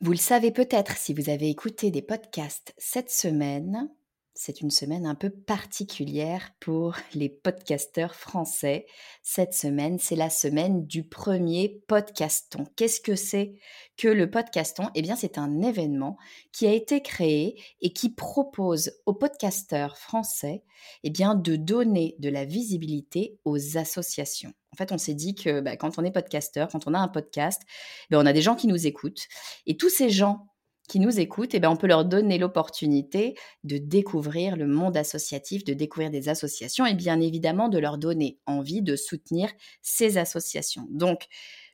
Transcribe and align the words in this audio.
Vous 0.00 0.10
le 0.12 0.18
savez 0.18 0.50
peut-être 0.50 0.96
si 0.96 1.14
vous 1.14 1.30
avez 1.30 1.48
écouté 1.48 1.90
des 1.90 2.02
podcasts 2.02 2.74
cette 2.76 3.10
semaine, 3.10 3.88
c'est 4.36 4.60
une 4.60 4.70
semaine 4.70 5.06
un 5.06 5.14
peu 5.14 5.30
particulière 5.30 6.52
pour 6.60 6.94
les 7.14 7.30
podcasteurs 7.30 8.14
français. 8.14 8.86
Cette 9.22 9.54
semaine, 9.54 9.98
c'est 9.98 10.14
la 10.14 10.28
semaine 10.28 10.86
du 10.86 11.02
premier 11.02 11.82
podcaston. 11.88 12.66
Qu'est-ce 12.76 13.00
que 13.00 13.16
c'est 13.16 13.54
que 13.96 14.08
le 14.08 14.30
podcaston? 14.30 14.90
Eh 14.94 15.00
bien, 15.00 15.16
c'est 15.16 15.38
un 15.38 15.62
événement 15.62 16.18
qui 16.52 16.66
a 16.66 16.72
été 16.72 17.00
créé 17.00 17.60
et 17.80 17.94
qui 17.94 18.10
propose 18.10 18.92
aux 19.06 19.14
podcasteurs 19.14 19.96
français 19.96 20.62
eh 21.02 21.10
bien, 21.10 21.34
de 21.34 21.56
donner 21.56 22.14
de 22.18 22.28
la 22.28 22.44
visibilité 22.44 23.38
aux 23.46 23.78
associations. 23.78 24.52
En 24.72 24.76
fait, 24.76 24.92
on 24.92 24.98
s'est 24.98 25.14
dit 25.14 25.34
que 25.34 25.60
bah, 25.60 25.76
quand 25.78 25.98
on 25.98 26.04
est 26.04 26.10
podcasteur, 26.10 26.68
quand 26.68 26.86
on 26.86 26.92
a 26.92 26.98
un 26.98 27.08
podcast, 27.08 27.62
ben, 28.10 28.18
on 28.18 28.26
a 28.26 28.34
des 28.34 28.42
gens 28.42 28.54
qui 28.54 28.66
nous 28.66 28.86
écoutent. 28.86 29.26
Et 29.66 29.78
tous 29.78 29.88
ces 29.88 30.10
gens 30.10 30.46
qui 30.86 31.00
nous 31.00 31.20
écoutent, 31.20 31.54
eh 31.54 31.60
bien, 31.60 31.70
on 31.70 31.76
peut 31.76 31.86
leur 31.86 32.04
donner 32.04 32.38
l'opportunité 32.38 33.34
de 33.64 33.78
découvrir 33.78 34.56
le 34.56 34.66
monde 34.66 34.96
associatif, 34.96 35.64
de 35.64 35.74
découvrir 35.74 36.10
des 36.10 36.28
associations 36.28 36.86
et 36.86 36.94
bien 36.94 37.20
évidemment 37.20 37.68
de 37.68 37.78
leur 37.78 37.98
donner 37.98 38.38
envie 38.46 38.82
de 38.82 38.96
soutenir 38.96 39.50
ces 39.82 40.18
associations. 40.18 40.86
Donc, 40.90 41.26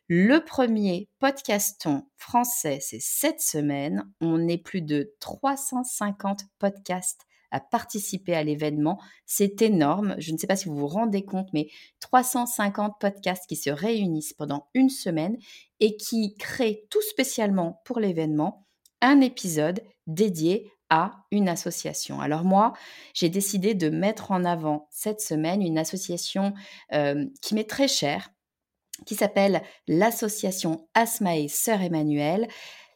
le 0.08 0.44
premier 0.44 1.08
podcaston 1.20 2.02
français, 2.16 2.78
c'est 2.80 3.00
cette 3.00 3.40
semaine. 3.40 4.04
On 4.20 4.46
est 4.48 4.58
plus 4.58 4.82
de 4.82 5.14
350 5.20 6.42
podcasts 6.58 7.22
à 7.52 7.60
participer 7.60 8.34
à 8.34 8.42
l'événement. 8.42 9.00
C'est 9.26 9.62
énorme. 9.62 10.16
Je 10.18 10.32
ne 10.32 10.38
sais 10.38 10.46
pas 10.46 10.56
si 10.56 10.68
vous 10.68 10.76
vous 10.76 10.88
rendez 10.88 11.24
compte, 11.24 11.48
mais 11.52 11.68
350 12.00 12.94
podcasts 12.98 13.46
qui 13.46 13.56
se 13.56 13.70
réunissent 13.70 14.32
pendant 14.32 14.68
une 14.74 14.90
semaine 14.90 15.36
et 15.78 15.96
qui 15.96 16.34
créent 16.36 16.86
tout 16.90 17.02
spécialement 17.02 17.80
pour 17.84 18.00
l'événement 18.00 18.66
un 19.02 19.20
épisode 19.20 19.82
dédié 20.06 20.72
à 20.88 21.24
une 21.30 21.48
association. 21.48 22.20
Alors 22.20 22.44
moi, 22.44 22.72
j'ai 23.14 23.28
décidé 23.28 23.74
de 23.74 23.88
mettre 23.88 24.30
en 24.30 24.44
avant 24.44 24.88
cette 24.90 25.20
semaine 25.20 25.62
une 25.62 25.78
association 25.78 26.54
euh, 26.92 27.26
qui 27.40 27.54
m'est 27.54 27.68
très 27.68 27.88
chère, 27.88 28.30
qui 29.06 29.14
s'appelle 29.14 29.62
l'association 29.88 30.88
Asmae 30.94 31.48
Sœur 31.48 31.80
Emmanuel. 31.80 32.46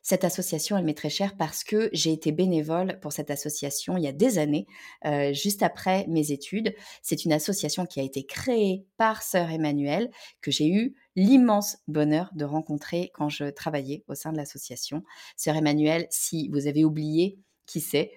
Cette 0.08 0.22
association, 0.22 0.78
elle 0.78 0.84
m'est 0.84 0.96
très 0.96 1.10
chère 1.10 1.36
parce 1.36 1.64
que 1.64 1.90
j'ai 1.92 2.12
été 2.12 2.30
bénévole 2.30 3.00
pour 3.00 3.12
cette 3.12 3.28
association 3.28 3.96
il 3.96 4.04
y 4.04 4.06
a 4.06 4.12
des 4.12 4.38
années, 4.38 4.68
euh, 5.04 5.32
juste 5.32 5.64
après 5.64 6.06
mes 6.06 6.30
études. 6.30 6.76
C'est 7.02 7.24
une 7.24 7.32
association 7.32 7.86
qui 7.86 7.98
a 7.98 8.04
été 8.04 8.24
créée 8.24 8.86
par 8.98 9.24
Sœur 9.24 9.50
Emmanuel, 9.50 10.08
que 10.42 10.52
j'ai 10.52 10.68
eu 10.68 10.94
l'immense 11.16 11.78
bonheur 11.88 12.30
de 12.36 12.44
rencontrer 12.44 13.10
quand 13.14 13.28
je 13.28 13.46
travaillais 13.46 14.04
au 14.06 14.14
sein 14.14 14.30
de 14.30 14.36
l'association. 14.36 15.02
Sœur 15.36 15.56
Emmanuel, 15.56 16.06
si 16.10 16.50
vous 16.50 16.68
avez 16.68 16.84
oublié 16.84 17.40
qui 17.66 17.80
c'est, 17.80 18.12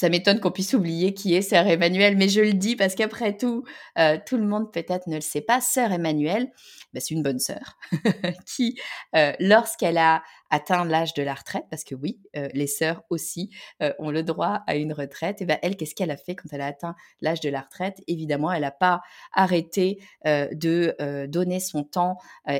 ça 0.00 0.08
m'étonne 0.08 0.40
qu'on 0.40 0.50
puisse 0.50 0.72
oublier 0.72 1.12
qui 1.12 1.34
est 1.34 1.42
Sœur 1.42 1.66
Emmanuel, 1.66 2.16
mais 2.16 2.30
je 2.30 2.40
le 2.40 2.54
dis 2.54 2.74
parce 2.74 2.94
qu'après 2.94 3.36
tout, 3.36 3.64
euh, 3.98 4.16
tout 4.24 4.38
le 4.38 4.46
monde 4.46 4.72
peut-être 4.72 5.08
ne 5.08 5.16
le 5.16 5.20
sait 5.20 5.42
pas. 5.42 5.60
Sœur 5.60 5.92
Emmanuel, 5.92 6.50
bah, 6.94 7.00
c'est 7.00 7.10
une 7.10 7.22
bonne 7.22 7.38
sœur 7.38 7.76
qui, 8.46 8.80
euh, 9.14 9.34
lorsqu'elle 9.40 9.98
a 9.98 10.22
atteint 10.48 10.86
l'âge 10.86 11.12
de 11.12 11.22
la 11.22 11.34
retraite, 11.34 11.66
parce 11.70 11.84
que 11.84 11.94
oui, 11.94 12.18
euh, 12.34 12.48
les 12.54 12.66
sœurs 12.66 13.02
aussi 13.10 13.50
ont 13.98 14.10
le 14.10 14.22
droit 14.22 14.62
à 14.66 14.74
une 14.74 14.92
retraite, 14.94 15.42
et 15.42 15.44
ben 15.44 15.58
elle, 15.62 15.76
qu'est-ce 15.76 15.94
qu'elle 15.94 16.10
a 16.10 16.16
fait 16.16 16.34
quand 16.34 16.48
elle 16.50 16.62
a 16.62 16.66
atteint 16.66 16.96
l'âge 17.20 17.40
de 17.40 17.50
la 17.50 17.60
retraite? 17.60 18.02
Évidemment, 18.08 18.50
elle 18.50 18.62
n'a 18.62 18.72
pas 18.72 19.02
arrêté 19.32 20.00
de 20.24 21.26
donner 21.26 21.60
son 21.60 21.84
temps 21.84 22.16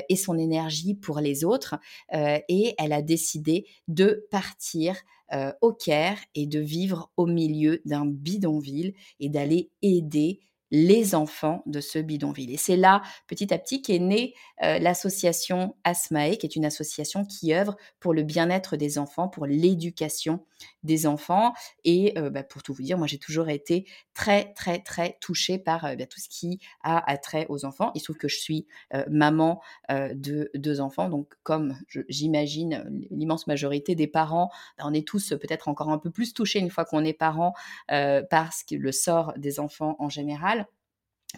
et 0.07 0.15
son 0.15 0.37
énergie 0.37 0.93
pour 0.93 1.19
les 1.19 1.43
autres, 1.43 1.75
et 2.13 2.75
elle 2.77 2.93
a 2.93 3.01
décidé 3.01 3.65
de 3.89 4.25
partir 4.31 4.95
euh, 5.33 5.51
au 5.61 5.73
Caire 5.73 6.19
et 6.35 6.47
de 6.47 6.59
vivre 6.59 7.11
au 7.17 7.25
milieu 7.25 7.81
d'un 7.85 8.05
bidonville 8.05 8.93
et 9.19 9.29
d'aller 9.29 9.71
aider 9.81 10.39
les 10.71 11.15
enfants 11.15 11.63
de 11.65 11.81
ce 11.81 11.99
bidonville. 11.99 12.51
Et 12.51 12.57
c'est 12.57 12.77
là, 12.77 13.01
petit 13.27 13.53
à 13.53 13.59
petit, 13.59 13.81
qu'est 13.81 13.99
née 13.99 14.33
euh, 14.63 14.79
l'association 14.79 15.75
Asmae, 15.83 16.37
qui 16.37 16.45
est 16.45 16.55
une 16.55 16.65
association 16.65 17.25
qui 17.25 17.53
œuvre 17.53 17.75
pour 17.99 18.13
le 18.13 18.23
bien-être 18.23 18.77
des 18.77 18.97
enfants, 18.97 19.27
pour 19.27 19.45
l'éducation 19.45 20.45
des 20.83 21.07
enfants. 21.07 21.53
Et 21.83 22.17
euh, 22.17 22.29
bah, 22.29 22.43
pour 22.43 22.63
tout 22.63 22.73
vous 22.73 22.83
dire, 22.83 22.97
moi, 22.97 23.07
j'ai 23.07 23.17
toujours 23.17 23.49
été 23.49 23.85
très, 24.13 24.53
très, 24.53 24.79
très 24.79 25.17
touchée 25.19 25.57
par 25.57 25.85
euh, 25.85 25.95
bah, 25.95 26.05
tout 26.05 26.19
ce 26.19 26.29
qui 26.29 26.59
a 26.83 27.11
attrait 27.11 27.45
aux 27.49 27.65
enfants. 27.65 27.91
Il 27.95 27.99
se 27.99 28.05
trouve 28.05 28.17
que 28.17 28.29
je 28.29 28.37
suis 28.37 28.67
maman 29.09 29.61
de 29.89 30.49
deux 30.55 30.79
enfants. 30.79 31.09
Donc, 31.09 31.33
comme 31.43 31.77
j'imagine 32.07 32.85
l'immense 33.09 33.47
majorité 33.47 33.95
des 33.95 34.07
parents, 34.07 34.49
bah, 34.77 34.85
on 34.87 34.93
est 34.93 35.07
tous 35.07 35.29
peut-être 35.29 35.67
encore 35.67 35.89
un 35.89 35.97
peu 35.97 36.11
plus 36.11 36.33
touchés 36.33 36.59
une 36.59 36.69
fois 36.69 36.85
qu'on 36.85 37.03
est 37.03 37.13
parent 37.13 37.53
parce 37.87 38.63
que 38.63 38.75
le 38.75 38.91
sort 38.91 39.33
des 39.37 39.59
enfants 39.59 39.95
en 39.99 40.09
général. 40.09 40.60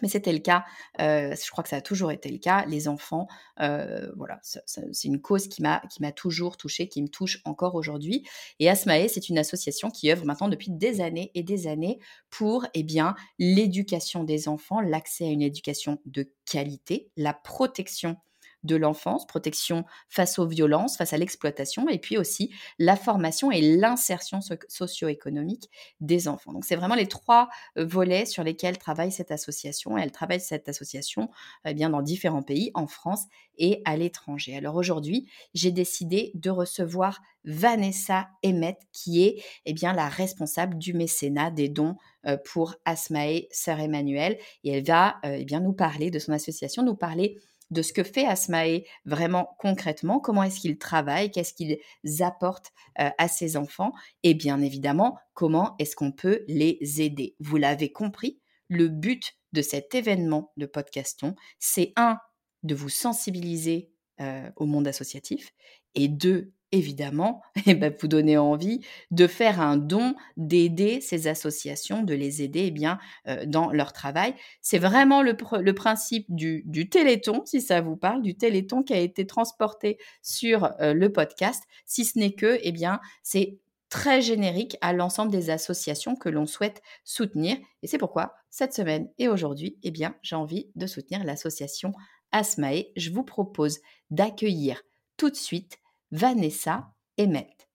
Mais 0.02 0.08
c'était 0.08 0.32
le 0.32 0.40
cas, 0.40 0.64
je 0.98 1.50
crois 1.50 1.62
que 1.62 1.70
ça 1.70 1.76
a 1.76 1.80
toujours 1.80 2.10
été 2.10 2.28
le 2.28 2.38
cas. 2.38 2.64
Les 2.66 2.88
enfants, 2.88 3.28
voilà, 3.58 4.40
c'est 4.42 5.04
une 5.04 5.20
cause 5.20 5.48
qui 5.48 5.62
m'a 5.62 5.82
qui 5.90 6.02
m'a 6.02 6.12
toujours 6.12 6.56
touchée, 6.56 6.88
qui 6.88 7.00
me 7.02 7.08
touche 7.08 7.40
encore 7.44 7.74
aujourd'hui. 7.76 8.26
Et 8.58 8.68
Asmae, 8.68 9.08
c'est 9.08 9.28
une 9.28 9.38
association 9.38 9.90
qui 9.90 10.10
œuvre 10.10 10.24
maintenant 10.24 10.48
depuis 10.48 10.70
des 10.70 11.00
années 11.00 11.30
et 11.34 11.42
des 11.42 11.66
années 11.66 12.00
pour, 12.30 12.66
eh 12.74 12.82
bien, 12.82 13.14
l'éducation 13.38 14.24
des 14.24 14.48
enfants, 14.48 14.80
l'accès 14.80 15.26
à 15.26 15.30
une 15.30 15.42
éducation 15.42 16.00
de 16.06 16.28
qualité, 16.50 17.10
la 17.16 17.32
protection 17.32 18.16
de 18.64 18.76
l'enfance, 18.76 19.26
protection 19.26 19.84
face 20.08 20.38
aux 20.38 20.46
violences, 20.46 20.96
face 20.96 21.12
à 21.12 21.18
l'exploitation, 21.18 21.88
et 21.88 21.98
puis 21.98 22.18
aussi 22.18 22.52
la 22.78 22.96
formation 22.96 23.50
et 23.50 23.60
l'insertion 23.60 24.40
socio-économique 24.68 25.70
des 26.00 26.28
enfants. 26.28 26.52
Donc 26.52 26.64
c'est 26.64 26.76
vraiment 26.76 26.94
les 26.94 27.06
trois 27.06 27.48
euh, 27.78 27.84
volets 27.84 28.26
sur 28.26 28.42
lesquels 28.42 28.78
travaille 28.78 29.12
cette 29.12 29.30
association. 29.30 29.96
Elle 29.96 30.12
travaille 30.12 30.40
cette 30.40 30.68
association 30.68 31.30
eh 31.64 31.74
bien 31.74 31.90
dans 31.90 32.02
différents 32.02 32.42
pays, 32.42 32.70
en 32.74 32.86
France 32.86 33.24
et 33.58 33.82
à 33.84 33.96
l'étranger. 33.96 34.56
Alors 34.56 34.76
aujourd'hui, 34.76 35.28
j'ai 35.54 35.70
décidé 35.70 36.32
de 36.34 36.50
recevoir 36.50 37.20
Vanessa 37.44 38.28
Emmett, 38.44 38.78
qui 38.92 39.22
est 39.22 39.42
eh 39.66 39.72
bien 39.72 39.92
la 39.92 40.08
responsable 40.08 40.78
du 40.78 40.94
mécénat 40.94 41.50
des 41.50 41.68
dons 41.68 41.96
euh, 42.26 42.36
pour 42.52 42.76
Asmae 42.84 43.46
Sœur 43.50 43.80
Emmanuel, 43.80 44.38
et 44.64 44.70
elle 44.70 44.84
va 44.84 45.16
euh, 45.24 45.36
eh 45.38 45.44
bien 45.44 45.60
nous 45.60 45.74
parler 45.74 46.10
de 46.10 46.18
son 46.18 46.32
association, 46.32 46.82
nous 46.82 46.96
parler 46.96 47.38
de 47.74 47.82
ce 47.82 47.92
que 47.92 48.02
fait 48.02 48.26
Asmae 48.26 48.84
vraiment 49.04 49.56
concrètement, 49.58 50.20
comment 50.20 50.42
est-ce 50.42 50.60
qu'il 50.60 50.78
travaille, 50.78 51.30
qu'est-ce 51.30 51.52
qu'ils 51.52 51.78
apportent 52.22 52.72
euh, 53.00 53.10
à 53.18 53.28
ses 53.28 53.56
enfants 53.56 53.92
et 54.22 54.32
bien 54.32 54.62
évidemment 54.62 55.18
comment 55.34 55.74
est-ce 55.78 55.96
qu'on 55.96 56.12
peut 56.12 56.44
les 56.48 56.78
aider. 57.02 57.36
Vous 57.40 57.56
l'avez 57.56 57.92
compris, 57.92 58.40
le 58.68 58.88
but 58.88 59.34
de 59.52 59.60
cet 59.60 59.94
événement 59.94 60.52
de 60.56 60.66
podcaston, 60.66 61.34
c'est 61.58 61.92
un, 61.96 62.18
de 62.62 62.74
vous 62.74 62.88
sensibiliser 62.88 63.90
euh, 64.20 64.50
au 64.56 64.64
monde 64.64 64.86
associatif 64.86 65.52
et 65.94 66.08
deux, 66.08 66.52
évidemment, 66.74 67.40
et 67.56 67.60
eh 67.70 67.74
ben, 67.74 67.94
vous 67.98 68.08
donner 68.08 68.36
envie 68.36 68.80
de 69.10 69.26
faire 69.26 69.60
un 69.60 69.76
don, 69.76 70.14
d'aider 70.36 71.00
ces 71.00 71.28
associations, 71.28 72.02
de 72.02 72.14
les 72.14 72.42
aider 72.42 72.64
eh 72.66 72.70
bien, 72.70 72.98
euh, 73.28 73.46
dans 73.46 73.70
leur 73.70 73.92
travail. 73.92 74.34
C'est 74.60 74.78
vraiment 74.78 75.22
le, 75.22 75.34
principe 75.72 76.26
du, 76.28 76.88
téléthon, 76.90 77.42
si 77.46 77.60
ça 77.60 77.80
vous 77.80 77.96
parle, 77.96 78.22
du 78.22 78.36
téléthon 78.36 78.82
qui 78.82 78.92
a 78.92 78.98
été 78.98 79.26
transporté 79.26 79.98
sur 80.20 80.70
euh, 80.80 80.94
le 80.94 81.12
podcast, 81.12 81.62
si 81.86 82.04
ce 82.04 82.18
n'est 82.18 82.32
que, 82.32 82.58
eh 82.62 82.74
c'est 83.22 83.58
très 83.88 84.20
générique 84.20 84.76
à 84.80 84.92
l'ensemble 84.92 85.30
des 85.30 85.50
associations 85.50 86.16
que 86.16 86.28
l'on 86.28 86.46
souhaite 86.46 86.82
soutenir. 87.04 87.56
Et 87.82 87.86
c'est 87.86 87.98
pourquoi, 87.98 88.34
cette 88.50 88.74
semaine 88.74 89.08
et 89.18 89.28
aujourd'hui, 89.28 89.78
eh 89.84 89.92
bien, 89.92 90.16
j'ai 90.22 90.34
envie 90.34 90.68
de 90.74 90.88
soutenir 90.88 91.22
l'association 91.22 91.92
Asmae. 92.32 92.86
Je 92.96 93.10
vous 93.10 93.22
propose 93.22 93.78
d'accueillir 94.10 94.82
tout 95.16 95.30
de 95.30 95.36
suite 95.36 95.78
Vanessa 96.16 96.94
Emmett. 97.18 97.68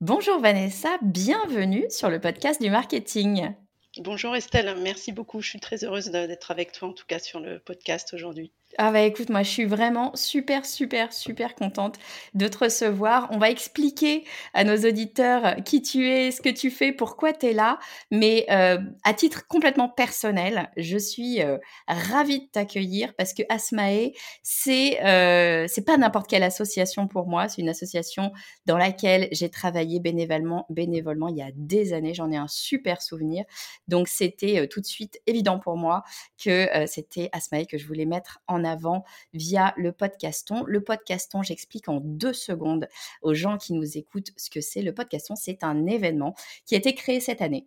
Bonjour 0.00 0.40
Vanessa, 0.40 0.98
bienvenue 1.00 1.88
sur 1.88 2.10
le 2.10 2.20
podcast 2.20 2.60
du 2.60 2.68
marketing. 2.68 3.54
Bonjour 3.98 4.34
Estelle, 4.34 4.76
merci 4.82 5.12
beaucoup. 5.12 5.40
Je 5.40 5.50
suis 5.50 5.60
très 5.60 5.84
heureuse 5.84 6.06
d'être 6.10 6.50
avec 6.50 6.72
toi, 6.72 6.88
en 6.88 6.94
tout 6.94 7.06
cas 7.06 7.20
sur 7.20 7.38
le 7.38 7.60
podcast 7.60 8.12
aujourd'hui. 8.12 8.50
Ah 8.78 8.90
bah 8.90 9.02
écoute, 9.02 9.28
moi 9.28 9.42
je 9.42 9.50
suis 9.50 9.64
vraiment 9.66 10.12
super, 10.14 10.64
super, 10.64 11.12
super 11.12 11.54
contente 11.54 11.98
de 12.32 12.48
te 12.48 12.56
recevoir. 12.56 13.28
On 13.30 13.36
va 13.36 13.50
expliquer 13.50 14.24
à 14.54 14.64
nos 14.64 14.76
auditeurs 14.76 15.56
qui 15.64 15.82
tu 15.82 16.08
es, 16.08 16.30
ce 16.30 16.40
que 16.40 16.48
tu 16.48 16.70
fais, 16.70 16.90
pourquoi 16.90 17.34
tu 17.34 17.46
es 17.46 17.52
là. 17.52 17.78
Mais 18.10 18.46
euh, 18.50 18.78
à 19.04 19.12
titre 19.12 19.46
complètement 19.46 19.90
personnel, 19.90 20.70
je 20.78 20.96
suis 20.96 21.42
euh, 21.42 21.58
ravie 21.86 22.40
de 22.40 22.46
t'accueillir 22.50 23.14
parce 23.14 23.34
que 23.34 23.42
Asmae, 23.50 24.12
c'est 24.42 25.04
euh, 25.04 25.66
c'est 25.68 25.84
pas 25.84 25.98
n'importe 25.98 26.30
quelle 26.30 26.42
association 26.42 27.08
pour 27.08 27.26
moi. 27.26 27.48
C'est 27.48 27.60
une 27.60 27.68
association 27.68 28.32
dans 28.64 28.78
laquelle 28.78 29.28
j'ai 29.32 29.50
travaillé 29.50 30.00
bénévolement, 30.00 30.64
bénévolement 30.70 31.28
il 31.28 31.36
y 31.36 31.42
a 31.42 31.50
des 31.54 31.92
années. 31.92 32.14
J'en 32.14 32.30
ai 32.32 32.38
un 32.38 32.48
super 32.48 33.02
souvenir. 33.02 33.44
Donc 33.86 34.08
c'était 34.08 34.66
tout 34.68 34.80
de 34.80 34.86
suite 34.86 35.20
évident 35.26 35.58
pour 35.58 35.76
moi 35.76 36.04
que 36.42 36.68
c'était 36.86 37.28
Asmae 37.32 37.66
que 37.66 37.76
je 37.76 37.86
voulais 37.86 38.06
mettre 38.06 38.40
en 38.46 38.61
avant 38.64 39.04
via 39.32 39.74
le 39.76 39.92
podcaston. 39.92 40.64
Le 40.66 40.82
podcaston, 40.82 41.42
j'explique 41.42 41.88
en 41.88 42.00
deux 42.00 42.32
secondes 42.32 42.88
aux 43.22 43.34
gens 43.34 43.58
qui 43.58 43.72
nous 43.72 43.96
écoutent 43.98 44.32
ce 44.36 44.50
que 44.50 44.60
c'est. 44.60 44.82
Le 44.82 44.94
podcaston, 44.94 45.36
c'est 45.36 45.64
un 45.64 45.86
événement 45.86 46.34
qui 46.66 46.74
a 46.74 46.78
été 46.78 46.94
créé 46.94 47.20
cette 47.20 47.42
année 47.42 47.66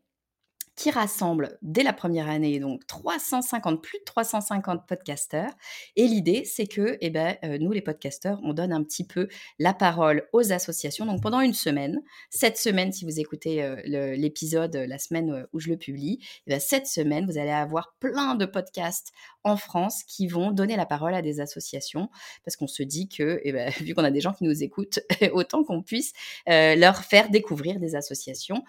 qui 0.75 0.91
rassemble 0.91 1.57
dès 1.61 1.83
la 1.83 1.93
première 1.93 2.29
année 2.29 2.59
donc 2.59 2.85
350 2.87 3.81
plus 3.81 3.99
de 3.99 4.03
350 4.03 4.85
podcasteurs. 4.87 5.49
Et 5.95 6.07
l'idée 6.07 6.43
c'est 6.45 6.67
que 6.67 6.97
eh 7.01 7.09
ben 7.09 7.37
euh, 7.43 7.57
nous 7.59 7.71
les 7.71 7.81
podcasteurs 7.81 8.39
on 8.43 8.53
donne 8.53 8.73
un 8.73 8.83
petit 8.83 9.05
peu 9.05 9.27
la 9.57 9.73
parole 9.73 10.27
aux 10.33 10.51
associations. 10.51 11.05
Donc 11.05 11.21
pendant 11.21 11.39
une 11.39 11.53
semaine 11.53 12.01
cette 12.29 12.57
semaine 12.57 12.91
si 12.91 13.05
vous 13.05 13.19
écoutez 13.19 13.63
euh, 13.63 14.15
l'épisode 14.15 14.75
la 14.75 14.97
semaine 14.97 15.31
euh, 15.31 15.45
où 15.53 15.59
je 15.59 15.69
le 15.69 15.77
publie 15.77 16.19
eh 16.47 16.51
ben, 16.51 16.59
cette 16.59 16.87
semaine 16.87 17.25
vous 17.25 17.37
allez 17.37 17.51
avoir 17.51 17.95
plein 17.99 18.35
de 18.35 18.45
podcasts 18.45 19.13
en 19.43 19.57
France 19.57 20.03
qui 20.03 20.27
vont 20.27 20.51
donner 20.51 20.75
la 20.75 20.85
parole 20.85 21.13
à 21.13 21.21
des 21.21 21.39
associations 21.39 22.09
parce 22.43 22.57
qu'on 22.57 22.67
se 22.67 22.83
dit 22.83 23.07
que 23.07 23.39
eh 23.43 23.53
ben, 23.53 23.69
vu 23.81 23.93
qu'on 23.93 24.03
a 24.03 24.11
des 24.11 24.21
gens 24.21 24.33
qui 24.33 24.43
nous 24.43 24.63
écoutent 24.63 24.99
autant 25.31 25.63
qu'on 25.63 25.81
puisse 25.81 26.11
leur 26.47 26.97
faire 27.05 27.29
découvrir 27.29 27.79
des 27.79 27.95
associations 27.95 28.63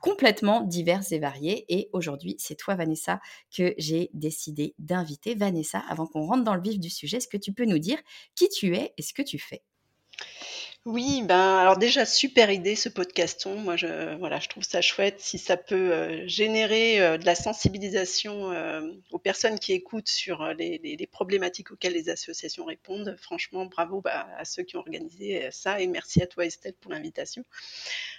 complètement 0.00 0.60
diverses 0.62 1.12
et 1.12 1.18
variées. 1.18 1.64
Et 1.68 1.88
aujourd'hui, 1.92 2.36
c'est 2.38 2.56
toi, 2.56 2.74
Vanessa, 2.74 3.20
que 3.56 3.74
j'ai 3.78 4.10
décidé 4.14 4.74
d'inviter. 4.78 5.34
Vanessa, 5.34 5.80
avant 5.88 6.06
qu'on 6.06 6.26
rentre 6.26 6.44
dans 6.44 6.54
le 6.54 6.62
vif 6.62 6.78
du 6.78 6.90
sujet, 6.90 7.18
est-ce 7.18 7.28
que 7.28 7.36
tu 7.36 7.52
peux 7.52 7.64
nous 7.66 7.78
dire 7.78 7.98
qui 8.34 8.48
tu 8.48 8.74
es 8.76 8.92
et 8.96 9.02
ce 9.02 9.12
que 9.14 9.22
tu 9.22 9.38
fais? 9.38 9.62
Oui, 10.86 11.22
ben 11.22 11.56
alors 11.56 11.78
déjà 11.78 12.04
super 12.04 12.50
idée 12.50 12.76
ce 12.76 12.90
podcaston. 12.90 13.58
Moi 13.58 13.74
je 13.74 14.16
voilà, 14.18 14.38
je 14.38 14.48
trouve 14.48 14.64
ça 14.64 14.82
chouette 14.82 15.18
si 15.18 15.38
ça 15.38 15.56
peut 15.56 15.92
euh, 15.94 16.28
générer 16.28 17.00
euh, 17.00 17.16
de 17.16 17.24
la 17.24 17.34
sensibilisation 17.34 18.52
euh, 18.52 18.82
aux 19.10 19.18
personnes 19.18 19.58
qui 19.58 19.72
écoutent 19.72 20.10
sur 20.10 20.44
les, 20.52 21.08
problématiques 21.10 21.70
auxquelles 21.70 21.94
les 21.94 22.10
associations 22.10 22.66
répondent. 22.66 23.16
Franchement, 23.18 23.64
bravo 23.64 24.02
bah, 24.02 24.28
à 24.36 24.44
ceux 24.44 24.62
qui 24.62 24.76
ont 24.76 24.80
organisé 24.80 25.48
ça 25.50 25.80
et 25.80 25.86
merci 25.86 26.22
à 26.22 26.26
toi 26.26 26.44
Estelle 26.44 26.74
pour 26.74 26.92
l'invitation. 26.92 27.44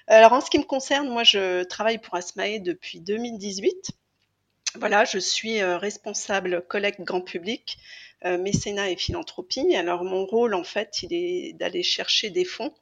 Alors 0.07 0.33
en 0.33 0.41
ce 0.41 0.49
qui 0.49 0.57
me 0.57 0.63
concerne, 0.63 1.07
moi 1.07 1.23
je 1.23 1.63
travaille 1.65 1.99
pour 1.99 2.15
Asmae 2.15 2.57
depuis 2.59 2.99
2018. 2.99 3.91
Voilà, 4.79 5.05
je 5.05 5.19
suis 5.19 5.63
responsable 5.63 6.65
collecte 6.67 7.01
grand 7.01 7.21
public 7.21 7.77
euh, 8.23 8.37
mécénat 8.37 8.89
et 8.89 8.95
philanthropie. 8.95 9.75
Alors 9.75 10.03
mon 10.03 10.25
rôle 10.25 10.55
en 10.55 10.63
fait, 10.63 11.03
il 11.03 11.13
est 11.13 11.53
d'aller 11.53 11.83
chercher 11.83 12.29
des 12.29 12.45
fonds 12.45 12.73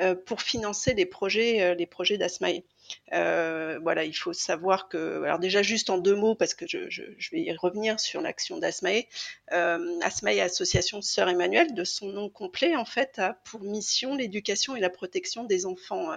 euh, 0.00 0.14
pour 0.14 0.42
financer 0.42 0.94
les 0.94 1.06
projets, 1.06 1.60
euh, 1.60 1.74
les 1.74 1.88
d'Asmae. 2.16 2.62
voilà, 3.10 4.04
il 4.04 4.14
faut 4.14 4.32
savoir 4.32 4.88
que, 4.88 5.24
alors 5.24 5.40
déjà 5.40 5.62
juste 5.62 5.90
en 5.90 5.98
deux 5.98 6.14
mots, 6.14 6.36
parce 6.36 6.54
que 6.54 6.66
je, 6.68 7.02
vais 7.32 7.40
y 7.40 7.52
revenir 7.52 7.98
sur 7.98 8.20
l'action 8.20 8.58
d'Asmae. 8.58 9.02
Asmae, 9.50 10.40
Association 10.40 11.02
Sœur 11.02 11.28
Emmanuel, 11.28 11.74
de 11.74 11.84
son 11.84 12.06
nom 12.08 12.28
complet, 12.28 12.76
en 12.76 12.84
fait, 12.84 13.18
a 13.18 13.34
pour 13.44 13.62
mission 13.62 14.14
l'éducation 14.14 14.76
et 14.76 14.80
la 14.80 14.90
protection 14.90 15.44
des 15.44 15.66
enfants 15.66 16.10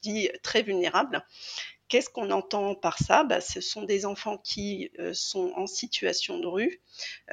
dits 0.00 0.30
très 0.42 0.62
vulnérables. 0.62 1.24
Qu'est-ce 1.92 2.08
qu'on 2.08 2.30
entend 2.30 2.74
par 2.74 2.96
ça? 2.96 3.22
Bah, 3.22 3.42
Ce 3.42 3.60
sont 3.60 3.82
des 3.82 4.06
enfants 4.06 4.38
qui 4.38 4.90
euh, 4.98 5.12
sont 5.12 5.52
en 5.56 5.66
situation 5.66 6.38
de 6.38 6.46
rue 6.46 6.80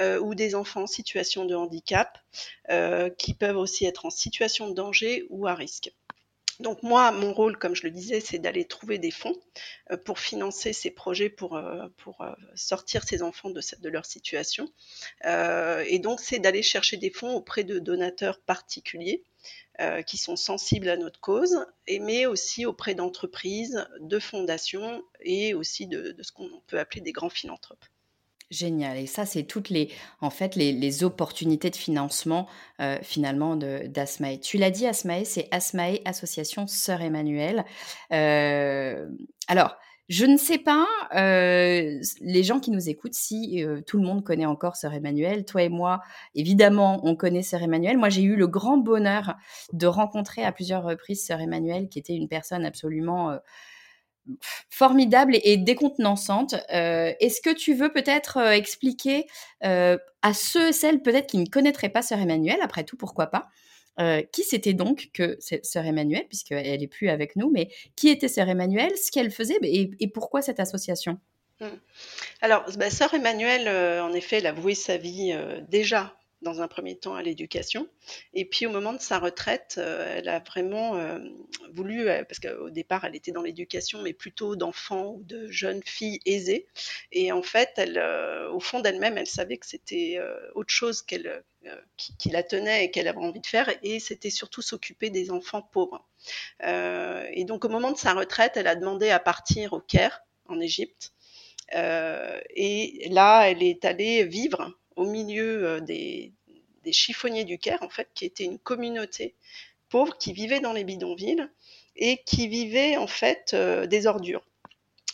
euh, 0.01 0.19
ou 0.19 0.35
des 0.35 0.53
enfants 0.53 0.81
en 0.81 0.85
situation 0.85 1.45
de 1.45 1.55
handicap 1.55 2.17
euh, 2.69 3.09
qui 3.09 3.33
peuvent 3.33 3.55
aussi 3.55 3.85
être 3.85 4.05
en 4.05 4.09
situation 4.09 4.67
de 4.67 4.73
danger 4.73 5.25
ou 5.29 5.47
à 5.47 5.55
risque. 5.55 5.93
Donc 6.59 6.83
moi, 6.83 7.11
mon 7.11 7.33
rôle, 7.33 7.57
comme 7.57 7.75
je 7.75 7.83
le 7.83 7.91
disais, 7.91 8.19
c'est 8.19 8.39
d'aller 8.39 8.65
trouver 8.65 8.97
des 8.97 9.11
fonds 9.11 9.35
pour 10.03 10.19
financer 10.19 10.73
ces 10.73 10.91
projets, 10.91 11.29
pour, 11.29 11.61
pour 11.97 12.25
sortir 12.55 13.03
ces 13.03 13.23
enfants 13.23 13.49
de, 13.49 13.61
de 13.79 13.89
leur 13.89 14.05
situation. 14.05 14.67
et 15.23 15.99
donc, 15.99 16.19
c'est 16.19 16.39
d'aller 16.39 16.61
chercher 16.61 16.97
des 16.97 17.11
fonds 17.11 17.33
auprès 17.33 17.63
de 17.63 17.79
donateurs 17.79 18.41
particuliers 18.41 19.23
euh, 19.81 20.01
qui 20.01 20.17
sont 20.17 20.35
sensibles 20.35 20.89
à 20.89 20.97
notre 20.97 21.21
cause, 21.21 21.65
mais 21.87 22.25
aussi 22.25 22.65
auprès 22.65 22.95
d'entreprises, 22.95 23.87
de 24.01 24.19
fondations 24.19 25.01
et 25.21 25.53
aussi 25.53 25.87
de, 25.87 26.17
ce 26.21 26.33
qu'on 26.33 26.49
peut 26.67 26.79
appeler 26.79 26.99
des 26.99 27.13
grands 27.13 27.29
philanthropes. 27.29 27.85
Génial. 28.51 28.97
Et 28.97 29.05
ça, 29.05 29.27
c'est 29.27 29.43
toutes 29.43 29.69
les, 29.69 29.91
en 30.21 30.31
fait, 30.31 30.55
les, 30.55 31.03
opportunités 31.03 31.69
de 31.69 31.75
financement 31.75 32.47
euh, 32.81 32.97
finalement 33.03 33.55
d'Asmae. 33.55 34.39
Tu 34.41 34.57
l'as 34.57 34.71
dit, 34.71 34.87
Asmae, 34.87 35.23
c'est 35.23 35.47
Asmae 35.51 35.99
Association 36.05 36.65
Sœur 36.65 37.01
Emmanuel. 37.01 37.63
Euh, 38.11 39.07
alors, 39.47 39.77
je 40.07 40.25
ne 40.25 40.35
sais 40.35 40.57
pas, 40.57 40.87
euh, 41.15 42.01
les 42.21 42.43
gens 42.43 42.59
qui 42.59 42.71
nous 42.71 42.89
écoutent, 42.89 43.13
si 43.13 43.63
tout 43.85 43.97
le 43.97 44.03
monde 44.03 44.23
connaît 44.23 44.47
encore 44.47 44.77
Sœur 44.77 44.95
Emmanuel. 44.95 45.45
Toi 45.45 45.61
et 45.61 45.69
moi, 45.69 46.01
évidemment, 46.33 47.01
on 47.03 47.15
connaît 47.15 47.43
Sœur 47.43 47.61
Emmanuel. 47.61 47.99
Moi, 47.99 48.09
j'ai 48.09 48.23
eu 48.23 48.35
le 48.35 48.47
grand 48.47 48.77
bonheur 48.77 49.35
de 49.73 49.85
rencontrer 49.85 50.43
à 50.43 50.51
plusieurs 50.51 50.83
reprises 50.83 51.23
Sœur 51.23 51.39
Emmanuel, 51.39 51.87
qui 51.87 51.99
était 51.99 52.15
une 52.15 52.27
personne 52.27 52.65
absolument 52.65 53.37
formidable 54.69 55.37
et, 55.43 55.57
décontenançante. 55.57 56.55
Est-ce 56.69 57.41
que 57.41 57.53
tu 57.53 57.73
veux 57.73 57.91
peut-être 57.91 58.37
expliquer 58.37 59.27
à 59.61 60.33
ceux 60.33 60.69
et 60.69 60.73
celles 60.73 61.01
peut-être 61.01 61.27
qui 61.27 61.37
ne 61.37 61.45
connaîtraient 61.45 61.89
pas 61.89 62.01
Sœur 62.01 62.19
Emmanuel, 62.19 62.57
après 62.61 62.83
tout, 62.83 62.97
pourquoi 62.97 63.27
pas, 63.27 63.49
euh, 63.99 64.21
qui 64.31 64.43
c'était 64.43 64.73
donc 64.73 65.09
que 65.13 65.37
Sœur 65.39 65.85
Emmanuel, 65.85 66.25
puisqu'elle 66.27 66.79
n'est 66.79 66.87
plus 66.87 67.09
avec 67.09 67.35
nous, 67.35 67.51
mais 67.51 67.69
qui 67.97 68.07
était 68.07 68.29
Sœur 68.29 68.47
Emmanuel, 68.47 68.91
ce 68.97 69.11
qu'elle 69.11 69.29
faisait 69.29 69.59
et, 69.61 70.07
pourquoi 70.07 70.41
cette 70.41 70.61
association? 70.61 71.19
Mmh. 71.59 71.65
Alors, 72.41 72.63
bah, 72.77 72.89
Sœur 72.89 73.13
Emmanuel, 73.13 73.67
euh, 73.67 74.01
en 74.01 74.13
effet, 74.13 74.37
elle 74.37 74.47
a 74.47 74.53
voué 74.53 74.73
sa 74.73 74.95
vie 74.95 75.33
euh, 75.33 75.59
déjà 75.67 76.15
dans 76.41 76.61
un 76.61 76.67
premier 76.67 76.95
temps 76.97 77.15
à 77.15 77.21
l'éducation. 77.21 77.87
Et 78.33 78.45
puis 78.45 78.65
au 78.65 78.69
moment 78.69 78.93
de 78.93 79.01
sa 79.01 79.19
retraite, 79.19 79.75
euh, 79.77 80.17
elle 80.17 80.29
a 80.29 80.39
vraiment 80.39 80.95
euh, 80.95 81.19
voulu, 81.73 82.07
euh, 82.07 82.23
parce 82.23 82.39
qu'au 82.39 82.69
départ 82.69 83.03
elle 83.03 83.15
était 83.15 83.31
dans 83.31 83.41
l'éducation, 83.41 84.01
mais 84.01 84.13
plutôt 84.13 84.55
d'enfants 84.55 85.15
ou 85.15 85.23
de 85.23 85.47
jeunes 85.47 85.81
filles 85.85 86.19
aisées. 86.25 86.67
Et 87.11 87.31
en 87.31 87.43
fait, 87.43 87.71
elle, 87.77 87.99
au 88.51 88.59
fond 88.59 88.79
d'elle-même, 88.79 89.17
elle 89.17 89.27
savait 89.27 89.57
que 89.57 89.65
c'était 89.65 90.19
autre 90.55 90.71
chose 90.73 91.01
qu'elle, 91.01 91.43
qui, 91.97 92.29
la 92.29 92.43
tenait 92.43 92.85
et 92.85 92.91
qu'elle 92.91 93.07
avait 93.07 93.17
envie 93.17 93.41
de 93.41 93.47
faire, 93.47 93.69
et 93.83 93.99
c'était 93.99 94.29
surtout 94.29 94.61
s'occuper 94.61 95.09
des 95.09 95.31
enfants 95.31 95.61
pauvres. 95.61 96.07
et 96.61 97.43
donc 97.45 97.65
au 97.65 97.69
moment 97.69 97.91
de 97.91 97.97
sa 97.97 98.13
retraite, 98.13 98.53
elle 98.55 98.67
a 98.67 98.75
demandé 98.75 99.09
à 99.09 99.19
partir 99.19 99.73
au 99.73 99.79
Caire, 99.79 100.21
en 100.47 100.59
Égypte. 100.59 101.13
et 101.73 103.07
là, 103.09 103.49
elle 103.49 103.63
est 103.63 103.85
allée 103.85 104.23
vivre 104.23 104.73
au 104.99 105.05
milieu 105.05 105.65
euh, 105.65 105.79
des, 105.79 106.33
chiffonniers 106.91 107.45
du 107.45 107.57
Caire, 107.57 107.83
en 107.83 107.89
fait, 107.89 108.09
qui 108.13 108.25
était 108.25 108.43
une 108.43 108.59
communauté 108.59 109.35
pauvre 109.89 110.17
qui 110.17 110.33
vivait 110.33 110.59
dans 110.59 110.73
les 110.73 110.83
bidonvilles 110.83 111.47
et 111.95 112.21
qui 112.25 112.47
vivait 112.47 112.97
en 112.97 113.07
fait 113.07 113.51
euh, 113.53 113.85
des 113.85 114.07
ordures. 114.07 114.45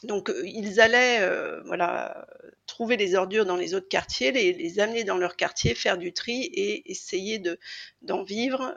Donc 0.04 0.30
euh, 0.30 0.42
ils 0.46 0.80
allaient 0.80 1.20
voilà, 1.66 2.28
trouver 2.66 2.96
les 2.98 3.16
ordures 3.16 3.46
dans 3.46 3.58
les 3.58 3.74
autres 3.74 3.90
quartiers, 3.90 4.32
les, 4.32 4.80
amener 4.80 5.04
dans 5.04 5.18
leur 5.18 5.36
quartier, 5.36 5.76
faire 5.76 5.98
du 5.98 6.14
tri 6.14 6.44
et 6.44 6.90
essayer 6.90 7.40
de, 7.40 7.60
d'en 8.02 8.24
vivre. 8.24 8.76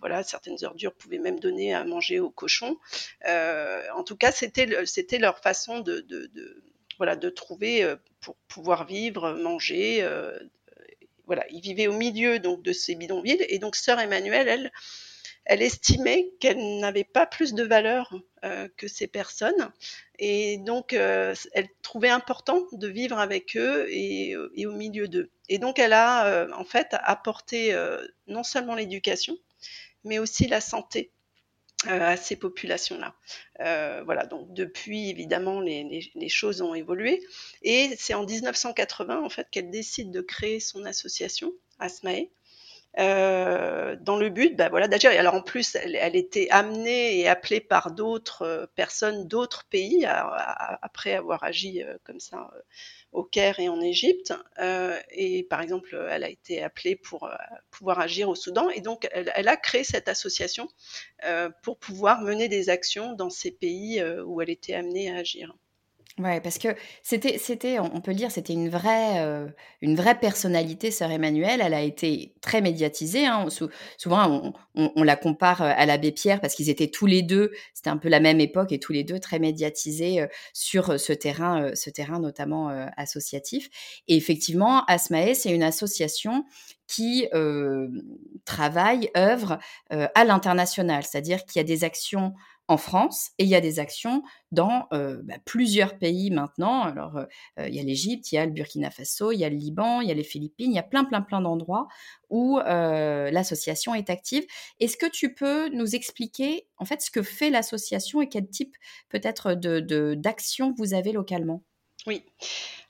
voilà, 0.00 0.22
certaines 0.22 0.62
ordures 0.62 0.94
pouvaient 0.94 1.18
même 1.18 1.40
donner 1.40 1.74
à 1.74 1.84
manger 1.84 2.20
aux 2.20 2.30
cochons. 2.30 2.76
en 3.24 4.04
tout 4.04 4.16
cas, 4.16 4.32
c'était, 4.32 4.84
c'était 4.86 5.18
leur 5.18 5.38
façon 5.38 5.80
de, 5.80 6.04
voilà, 6.98 7.16
de 7.16 7.28
trouver 7.28 7.82
euh, 7.82 7.96
pour 8.20 8.36
pouvoir 8.48 8.86
vivre, 8.86 9.32
manger. 9.32 10.02
Euh, 10.02 10.38
voilà, 11.26 11.44
il 11.50 11.60
vivait 11.60 11.88
au 11.88 11.92
milieu 11.92 12.38
donc 12.38 12.62
de 12.62 12.72
ces 12.72 12.94
bidonvilles 12.94 13.44
et 13.48 13.58
donc 13.58 13.76
sœur 13.76 13.98
Emmanuelle, 13.98 14.48
elle, 14.48 14.72
elle 15.44 15.62
estimait 15.62 16.30
qu'elle 16.40 16.78
n'avait 16.78 17.04
pas 17.04 17.26
plus 17.26 17.52
de 17.52 17.64
valeur 17.64 18.14
euh, 18.44 18.68
que 18.76 18.86
ces 18.86 19.08
personnes 19.08 19.72
et 20.20 20.58
donc 20.58 20.92
elle 20.92 21.68
trouvait 21.82 22.10
important 22.10 22.62
de 22.72 22.86
vivre 22.86 23.18
avec 23.18 23.56
eux 23.56 23.86
et, 23.90 24.36
et 24.54 24.66
au 24.66 24.72
milieu 24.72 25.08
d'eux. 25.08 25.30
Et 25.48 25.58
donc 25.58 25.80
elle 25.80 25.92
a 25.92 26.46
en 26.56 26.64
fait 26.64 26.88
apporté 26.92 27.76
non 28.28 28.44
seulement 28.44 28.76
l'éducation, 28.76 29.36
mais 30.04 30.20
aussi 30.20 30.46
la 30.46 30.60
santé 30.60 31.10
à 31.86 32.16
ces 32.16 32.36
populations-là. 32.36 33.14
voilà, 34.04 34.26
donc 34.26 34.52
depuis, 34.54 35.10
évidemment, 35.10 35.60
les, 35.60 36.28
choses 36.28 36.62
ont 36.62 36.74
évolué. 36.74 37.22
Et 37.62 37.94
c'est 37.98 38.14
en 38.14 38.24
1980, 38.24 39.22
en 39.22 39.28
fait, 39.28 39.48
qu'elle 39.50 39.70
décide 39.70 40.10
de 40.10 40.20
créer 40.20 40.60
son 40.60 40.84
association, 40.84 41.52
ASMAE, 41.78 42.30
euh, 42.98 43.94
dans 44.00 44.16
le 44.16 44.30
but 44.30 44.56
bah, 44.56 44.68
voilà, 44.70 44.88
d'agir. 44.88 45.10
Et 45.10 45.18
alors 45.18 45.34
en 45.34 45.42
plus, 45.42 45.74
elle, 45.74 46.16
était 46.16 46.48
amenée 46.50 47.18
et 47.18 47.28
appelée 47.28 47.60
par 47.60 47.90
d'autres 47.90 48.42
euh, 48.42 48.66
personnes 48.74 49.28
d'autres 49.28 49.66
pays 49.68 50.06
après 50.06 51.14
avoir 51.14 51.44
agi 51.44 51.82
euh, 51.82 51.98
comme 52.04 52.20
ça 52.20 52.50
euh, 52.54 52.60
au 53.16 53.24
Caire 53.24 53.58
et 53.60 53.68
en 53.68 53.80
Égypte. 53.80 54.34
et 55.10 55.42
par 55.44 55.62
exemple, 55.62 55.96
elle 56.10 56.22
a 56.22 56.28
été 56.28 56.62
appelée 56.62 56.96
pour 56.96 57.30
pouvoir 57.70 57.98
agir 57.98 58.28
au 58.28 58.34
Soudan. 58.34 58.68
Et 58.70 58.80
donc, 58.80 59.08
elle, 59.10 59.32
elle 59.34 59.48
a 59.48 59.56
créé 59.56 59.84
cette 59.84 60.08
association 60.08 60.68
pour 61.62 61.78
pouvoir 61.78 62.20
mener 62.20 62.48
des 62.48 62.68
actions 62.68 63.14
dans 63.14 63.30
ces 63.30 63.50
pays 63.50 64.02
où 64.24 64.40
elle 64.42 64.50
était 64.50 64.74
amenée 64.74 65.10
à 65.10 65.16
agir. 65.16 65.54
Ouais, 66.18 66.40
parce 66.40 66.56
que 66.56 66.68
c'était 67.02 67.36
c'était 67.36 67.78
on 67.78 68.00
peut 68.00 68.12
le 68.12 68.16
dire, 68.16 68.30
c'était 68.30 68.54
une 68.54 68.70
vraie, 68.70 69.22
heu, 69.22 69.52
une 69.82 69.96
vraie 69.96 70.18
personnalité, 70.18 70.90
sœur 70.90 71.10
Emmanuelle. 71.10 71.60
Elle 71.62 71.74
a 71.74 71.82
été 71.82 72.32
très 72.40 72.62
médiatisée, 72.62 73.26
hein. 73.26 73.50
Sou 73.50 73.68
souvent 73.98 74.54
on 74.74 75.02
la 75.02 75.16
compare, 75.16 75.60
à 75.60 75.84
l'abbé 75.84 76.12
Pierre 76.12 76.40
parce 76.40 76.54
qu'ils 76.54 76.70
étaient 76.70 76.86
tous 76.88 77.04
les 77.04 77.20
2 77.20 77.50
c'était 77.74 77.90
un 77.90 77.98
peu 77.98 78.08
la 78.08 78.20
même 78.20 78.40
époque 78.40 78.72
et 78.72 78.78
tous 78.78 78.92
les 78.94 79.04
2 79.04 79.18
très 79.20 79.38
médiatisés, 79.38 80.22
heu, 80.22 80.28
sur, 80.54 80.98
ce 80.98 81.12
terrain, 81.12 81.74
ce 81.74 81.90
terrain 81.90 82.18
notamment, 82.18 82.68
associatif 82.96 83.68
et 84.08 84.16
effectivement, 84.16 84.84
Asmae, 84.86 85.34
c'est 85.34 85.50
une 85.50 85.62
association 85.62 86.44
qui, 86.88 87.26
travaille, 88.44 89.10
œuvre, 89.16 89.58
à 89.90 90.24
l'international. 90.24 91.02
C'est-à-dire 91.02 91.44
qu'il 91.44 91.58
y 91.58 91.64
a 91.64 91.64
des 91.64 91.82
actions 91.84 92.32
en 92.68 92.76
France 92.78 93.30
et 93.38 93.44
il 93.44 93.48
y 93.48 93.54
a 93.54 93.60
des 93.60 93.78
actions 93.78 94.22
dans 94.50 94.88
euh, 94.92 95.20
bah, 95.22 95.36
plusieurs 95.44 95.98
pays 95.98 96.30
maintenant. 96.30 96.82
Alors, 96.82 97.16
euh, 97.16 97.68
il 97.68 97.74
y 97.74 97.80
a 97.80 97.82
l'Égypte, 97.82 98.32
il 98.32 98.36
y 98.36 98.38
a 98.38 98.46
le 98.46 98.52
Burkina 98.52 98.90
Faso, 98.90 99.30
il 99.32 99.38
y 99.38 99.44
a 99.44 99.48
le 99.48 99.56
Liban, 99.56 100.00
il 100.00 100.08
y 100.08 100.10
a 100.10 100.14
les 100.14 100.24
Philippines, 100.24 100.72
il 100.72 100.74
y 100.74 100.80
a 100.80 100.84
plein, 100.84 101.04
plein, 101.04 101.22
plein 101.22 101.40
d'endroits 101.40 101.86
où 102.28 102.58
euh, 102.58 103.30
l'association 103.30 103.94
est 103.94 104.10
active. 104.10 104.44
Est-ce 104.80 104.96
que 104.96 105.06
tu 105.06 105.34
peux 105.34 105.68
nous 105.68 105.94
expliquer 105.94 106.66
en 106.78 106.84
fait 106.84 107.00
ce 107.02 107.10
que 107.10 107.22
fait 107.22 107.50
l'association 107.50 108.20
et 108.20 108.28
quel 108.28 108.48
type 108.48 108.74
peut-être 109.08 109.54
de, 109.54 110.14
d'actions 110.14 110.74
vous 110.76 110.94
avez 110.94 111.12
localement? 111.12 111.62
Oui. 112.06 112.24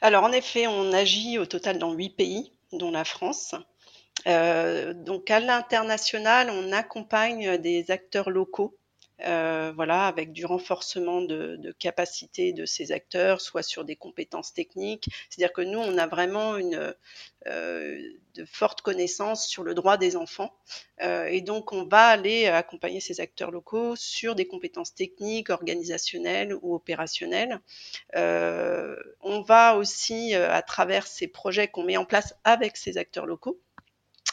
Alors, 0.00 0.25
en 0.25 0.33
effet, 0.33 0.66
on 0.66 0.92
agit 0.92 1.38
au 1.38 1.47
total 1.47 1.78
dans 1.78 1.92
huit 1.92 2.11
pays, 2.11 2.52
dont 2.73 2.90
la 2.90 3.04
France. 3.04 3.54
donc 4.25 5.30
à 5.30 5.40
l'international, 5.40 6.50
on 6.50 6.73
accompagne 6.73 7.59
des 7.59 7.90
acteurs 7.90 8.30
locaux 8.30 8.78
euh, 9.25 9.73
voilà, 9.75 10.07
avec 10.07 10.33
du 10.33 10.45
renforcement 10.45 11.23
de, 11.23 11.57
de 11.57 11.73
capacités 11.73 12.53
de 12.53 12.67
ces 12.67 12.93
acteurs, 12.93 13.41
soit 13.41 13.63
sur 13.63 13.85
des 13.85 13.97
compétences 13.97 14.53
techniques. 14.53 15.09
C'est-à-dire 15.31 15.53
que 15.53 15.63
nous, 15.63 15.79
on 15.79 15.97
a 15.97 16.07
vraiment 16.07 16.57
une 16.57 16.95
euh, 17.47 17.99
de 18.35 18.45
fortes 18.45 18.83
connaissances 18.83 19.47
sur 19.47 19.63
le 19.63 19.75
droit 19.75 19.97
des 19.97 20.17
enfants, 20.17 20.55
euh, 21.01 21.25
et 21.27 21.41
donc 21.41 21.73
on 21.73 21.85
va 21.85 22.09
aller 22.09 22.47
accompagner 22.49 23.01
ces 23.01 23.21
acteurs 23.21 23.51
locaux 23.51 23.97
sur 23.97 24.35
des 24.35 24.47
compétences 24.47 24.95
techniques, 24.95 25.49
organisationnelles 25.49 26.55
ou 26.61 26.75
opérationnelles. 26.75 27.61
Euh, 28.15 28.97
on 29.21 29.41
va 29.41 29.77
aussi, 29.77 30.35
euh, 30.35 30.53
à 30.53 30.61
travers 30.61 31.07
ces 31.07 31.29
projets 31.29 31.69
qu'on 31.69 31.85
met 31.85 31.97
en 31.97 32.05
place 32.05 32.35
avec 32.45 32.77
ces 32.77 32.99
acteurs 32.99 33.27
locaux, 33.27 33.59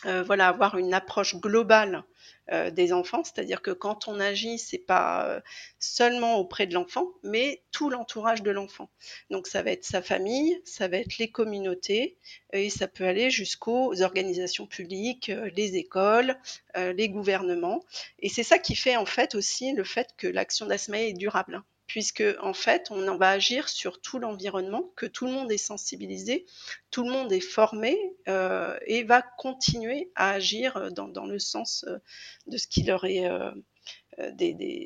euh, 0.06 0.24
voilà, 0.24 0.50
avoir 0.50 0.78
une 0.78 0.94
approche 0.94 1.36
globale 1.36 2.04
euh, 2.52 2.72
des 2.72 2.92
enfants, 2.92 3.24
c'est-à-dire 3.24 3.62
que 3.62 3.72
quand 3.72 4.10
on 4.10 4.20
agit, 4.20 4.58
c'est 4.58 4.78
pas 4.78 5.26
euh, 5.28 5.40
seulement 5.80 6.38
auprès 6.38 6.68
de 6.68 6.74
l'enfant, 6.74 7.08
mais 7.24 7.64
tout 7.72 7.90
l'entourage 7.90 8.44
de 8.44 8.52
l'enfant. 8.52 8.90
Donc 9.30 9.48
ça 9.48 9.62
va 9.64 9.72
être 9.72 9.86
sa 9.86 10.02
famille, 10.02 10.62
ça 10.66 10.90
va 10.90 10.98
être 10.98 11.18
les 11.20 11.32
communautés, 11.32 12.18
et 12.52 12.70
ça 12.70 12.90
peut 12.90 13.06
aller 13.06 13.30
jusqu'aux 13.30 14.02
organisations 14.02 14.68
publiques, 14.68 15.30
euh, 15.30 15.50
les 15.56 15.78
écoles, 15.78 16.38
les 16.76 17.08
gouvernements. 17.08 17.84
Et 18.20 18.30
c'est 18.30 18.44
ça 18.44 18.58
qui 18.58 18.76
fait 18.76 18.98
en 18.98 19.06
fait 19.06 19.36
aussi 19.36 19.74
le 19.74 19.84
fait 19.84 20.10
que 20.18 20.28
l'action 20.28 20.66
d'Asmae 20.66 21.10
est 21.10 21.14
durable 21.14 21.64
puisque 21.94 22.24
en 22.42 22.56
fait, 22.56 22.90
on 22.90 23.18
va 23.18 23.30
agir 23.30 23.70
sur 23.70 24.02
tout 24.02 24.18
l'environnement, 24.18 24.92
que 24.96 25.06
tout 25.06 25.28
le 25.28 25.32
monde 25.32 25.52
est 25.52 25.60
sensibilisé, 25.60 26.48
tout 26.90 27.04
le 27.04 27.12
monde 27.12 27.32
est 27.32 27.40
formé 27.40 27.96
euh, 28.28 28.76
et 28.88 29.04
va 29.04 29.22
continuer 29.22 30.12
à 30.16 30.32
agir 30.32 30.92
dans, 30.92 31.26
le 31.28 31.38
sens 31.38 31.86
euh, 31.88 32.00
de 32.48 32.58
ce 32.58 32.66
qui 32.66 32.82
leur 32.82 33.06
est 33.06 33.30
euh, 33.30 33.52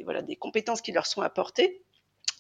voilà, 0.03 0.21
des 0.21 0.35
compétences 0.35 0.81
qui 0.81 0.91
leur 0.91 1.05
sont 1.05 1.21
apportées. 1.21 1.81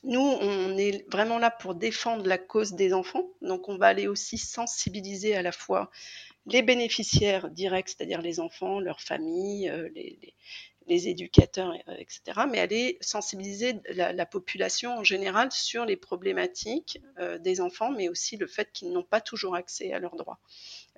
Nous, 0.03 0.19
on 0.19 0.77
est 0.77 1.09
vraiment 1.09 1.39
là 1.39 1.49
pour 1.49 1.73
défendre 1.73 2.27
la 2.27 2.37
cause 2.37 2.73
des 2.73 2.91
enfants, 2.91 3.29
donc 3.41 3.69
on 3.69 3.77
va 3.77 3.87
aller 3.87 4.07
aussi 4.07 4.37
sensibiliser 4.37 5.33
à 5.33 5.43
la 5.43 5.53
fois 5.53 5.91
les 6.47 6.61
bénéficiaires 6.61 7.49
directs, 7.49 7.89
c'est-à-dire 7.89 8.21
les 8.21 8.39
enfants, 8.39 8.79
leurs 8.79 9.01
familles, 9.01 9.71
les, 9.93 10.33
les, 10.87 11.07
éducateurs, 11.09 11.73
etc., 11.97 12.21
euh, 12.27 12.45
mais 12.49 12.59
aller 12.59 12.97
sensibiliser 13.01 13.81
la, 13.89 14.13
la, 14.13 14.25
population 14.25 14.97
en 14.97 15.03
général 15.03 15.51
sur 15.51 15.85
les 15.85 15.97
problématiques 15.97 17.01
euh, 17.19 17.37
des 17.37 17.59
enfants, 17.59 17.91
mais 17.91 18.09
aussi 18.09 18.37
le 18.37 18.47
fait 18.47 18.71
qu'ils 18.71 18.91
n'ont 18.91 19.03
pas 19.03 19.21
toujours 19.21 19.55
accès 19.55 19.91
à 19.91 19.99
leurs 19.99 20.15
droits. 20.15 20.39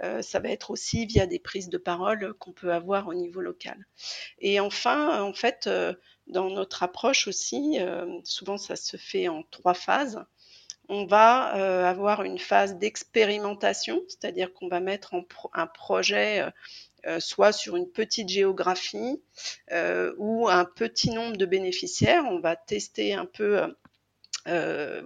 Euh, 0.04 0.22
ça 0.22 0.40
va 0.40 0.50
être 0.50 0.72
aussi 0.72 1.06
via 1.06 1.26
des 1.26 1.40
prises 1.40 1.70
de 1.70 1.78
parole 1.78 2.34
qu'on 2.36 2.54
peut 2.54 2.72
avoir 2.72 3.08
au 3.08 3.14
niveau 3.14 3.42
local. 3.42 3.86
Et 4.40 4.60
enfin, 4.60 5.22
en 5.22 5.34
fait, 5.34 5.68
euh, 5.68 5.94
dans 6.28 6.50
notre 6.50 6.84
approche 6.84 7.28
aussi, 7.28 7.78
euh, 7.80 8.20
souvent 8.24 8.58
ça 8.58 8.76
se 8.76 8.98
fait 8.98 9.28
en 9.28 9.44
trois 9.52 9.74
phases. 9.74 10.24
On 10.90 11.06
va 11.06 11.56
euh, 11.56 11.86
avoir 11.86 12.24
une 12.24 12.40
phase 12.40 12.78
d'expérimentation, 12.78 14.02
c'est-à-dire 14.08 14.54
qu'on 14.54 14.68
va 14.68 14.80
mettre 14.80 15.14
un 15.54 15.68
projet 15.68 16.44
euh, 17.06 17.20
soit 17.22 17.54
sur 17.54 17.78
une 17.78 17.90
petite 17.90 18.28
géographie 18.28 19.22
euh, 19.72 20.14
ou 20.18 20.50
un 20.50 20.66
petit 20.66 21.12
nombre 21.12 21.38
de 21.38 21.46
bénéficiaires. 21.46 22.26
On 22.26 22.40
va 22.40 22.58
tester 22.58 23.14
un 23.14 23.26
peu 23.26 23.62
euh, 24.48 25.02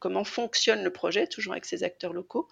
comment 0.00 0.24
fonctionne 0.24 0.82
le 0.82 0.90
projet, 0.90 1.26
toujours 1.26 1.52
avec 1.52 1.66
ces 1.66 1.84
acteurs 1.84 2.14
locaux. 2.14 2.48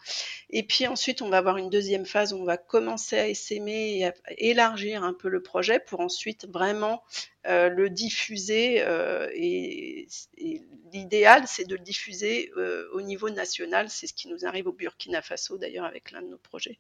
Et 0.50 0.62
puis 0.62 0.86
ensuite, 0.86 1.22
on 1.22 1.30
va 1.30 1.38
avoir 1.38 1.56
une 1.56 1.70
deuxième 1.70 2.04
phase 2.04 2.34
où 2.34 2.36
on 2.36 2.44
va 2.44 2.58
commencer 2.58 3.18
à 3.18 3.28
essaimer 3.28 3.98
et 3.98 4.06
à 4.06 4.14
élargir 4.36 5.04
un 5.04 5.14
peu 5.14 5.28
le 5.28 5.42
projet 5.42 5.78
pour 5.80 6.00
ensuite 6.00 6.46
vraiment 6.48 7.02
euh, 7.46 7.68
le 7.68 7.90
diffuser 7.90 8.82
euh, 8.82 9.28
et, 9.34 10.06
et 10.38 10.62
l'idéal 10.92 11.42
c'est 11.46 11.64
de 11.64 11.74
le 11.74 11.82
diffuser 11.82 12.52
euh, 12.56 12.88
au 12.92 13.00
niveau 13.00 13.30
national. 13.30 13.88
C'est 13.90 14.06
ce 14.06 14.14
qui 14.14 14.28
nous 14.28 14.44
arrive 14.46 14.68
au 14.68 14.72
Burkina 14.72 15.22
Faso 15.22 15.58
d'ailleurs 15.58 15.84
avec 15.84 16.12
l'un 16.12 16.22
de 16.22 16.28
nos 16.28 16.38
projets. 16.38 16.78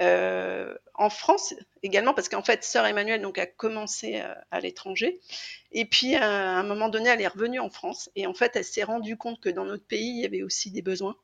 Euh, 0.00 0.74
en 0.94 1.10
France 1.10 1.54
également 1.82 2.14
parce 2.14 2.28
qu'en 2.28 2.42
fait 2.42 2.64
sœur 2.64 2.86
Emmanuelle 2.86 3.22
donc 3.22 3.38
a 3.38 3.46
commencé 3.46 4.16
à, 4.16 4.44
à 4.50 4.60
l'étranger. 4.60 5.20
Et 5.72 5.84
puis 5.84 6.14
à 6.16 6.58
un 6.58 6.64
moment 6.64 6.88
donné 6.88 7.10
elle 7.10 7.20
est 7.20 7.28
revenue 7.28 7.60
en 7.60 7.70
France. 7.70 8.10
Et 8.16 8.26
en 8.26 8.34
fait 8.34 8.56
elle 8.56 8.64
s'est 8.64 8.84
rendue 8.84 9.16
compte 9.16 9.40
que 9.40 9.48
dans 9.48 9.64
notre 9.64 9.84
pays 9.84 10.08
il 10.08 10.22
y 10.22 10.26
avait 10.26 10.42
aussi 10.42 10.70
des 10.70 10.82
besoins 10.82 11.16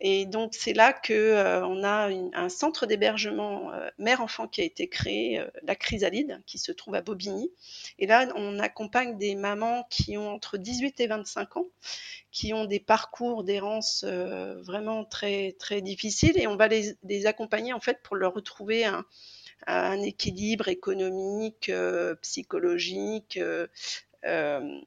et 0.00 0.26
donc 0.26 0.54
c'est 0.54 0.72
là 0.72 0.92
que 0.92 1.12
euh, 1.12 1.66
on 1.66 1.82
a 1.82 2.08
un 2.34 2.48
centre 2.48 2.86
d'hébergement 2.86 3.72
euh, 3.72 3.88
mère-enfant 3.98 4.46
qui 4.46 4.60
a 4.60 4.64
été 4.64 4.88
créé, 4.88 5.40
euh, 5.40 5.46
la 5.62 5.74
Chrysalide, 5.74 6.42
qui 6.46 6.58
se 6.58 6.72
trouve 6.72 6.94
à 6.94 7.02
Bobigny. 7.02 7.50
Et 7.98 8.06
là, 8.06 8.28
on 8.36 8.58
accompagne 8.58 9.18
des 9.18 9.34
mamans 9.34 9.86
qui 9.90 10.16
ont 10.16 10.30
entre 10.30 10.58
18 10.58 11.00
et 11.00 11.06
25 11.06 11.56
ans, 11.56 11.66
qui 12.30 12.54
ont 12.54 12.64
des 12.64 12.80
parcours 12.80 13.44
d'errance 13.44 14.04
vraiment 14.04 15.04
très 15.04 15.56
très 15.58 15.80
difficiles, 15.80 16.38
et 16.38 16.46
on 16.46 16.56
va 16.56 16.68
les, 16.68 17.26
accompagner 17.26 17.72
en 17.72 17.80
fait 17.80 18.00
pour 18.02 18.16
leur 18.16 18.34
retrouver 18.34 18.84
un, 19.66 20.00
équilibre 20.02 20.68
économique, 20.68 21.70
psychologique. 22.22 23.38
Euh, 24.24 24.80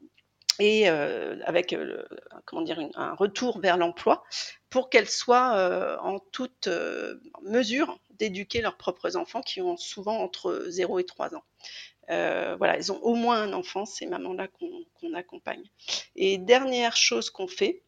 et 0.62 0.88
euh, 0.88 1.38
avec 1.46 1.74
euh, 1.74 2.06
comment 2.46 2.62
dire 2.62 2.80
un 2.94 3.16
retour 3.16 3.60
vers 3.60 3.78
l'emploi 3.78 4.24
pour 4.70 4.92
qu'elles 4.92 5.10
soient 5.10 5.56
euh, 5.56 5.98
en 6.02 6.20
toute 6.20 6.70
mesure 7.42 8.00
d'éduquer 8.12 8.62
leurs 8.62 8.78
propres 8.78 9.18
enfants 9.18 9.42
qui 9.42 9.60
ont 9.60 9.76
souvent 9.76 10.20
entre 10.20 10.66
0 10.68 11.00
et 11.00 11.04
3 11.04 11.36
ans. 11.36 11.44
Voilà, 12.08 12.78
ils 12.78 12.92
ont 12.92 13.00
au 13.02 13.16
moins 13.16 13.42
un 13.42 13.54
enfant, 13.54 13.86
ces 13.86 14.06
mamans-là 14.06 14.50
qu'on 14.50 14.70
qu 15.00 15.16
accompagne. 15.16 15.64
Et 16.16 16.38
dernière 16.38 16.96
chose 16.96 17.30
qu'on 17.32 17.48
fait, 17.48 17.82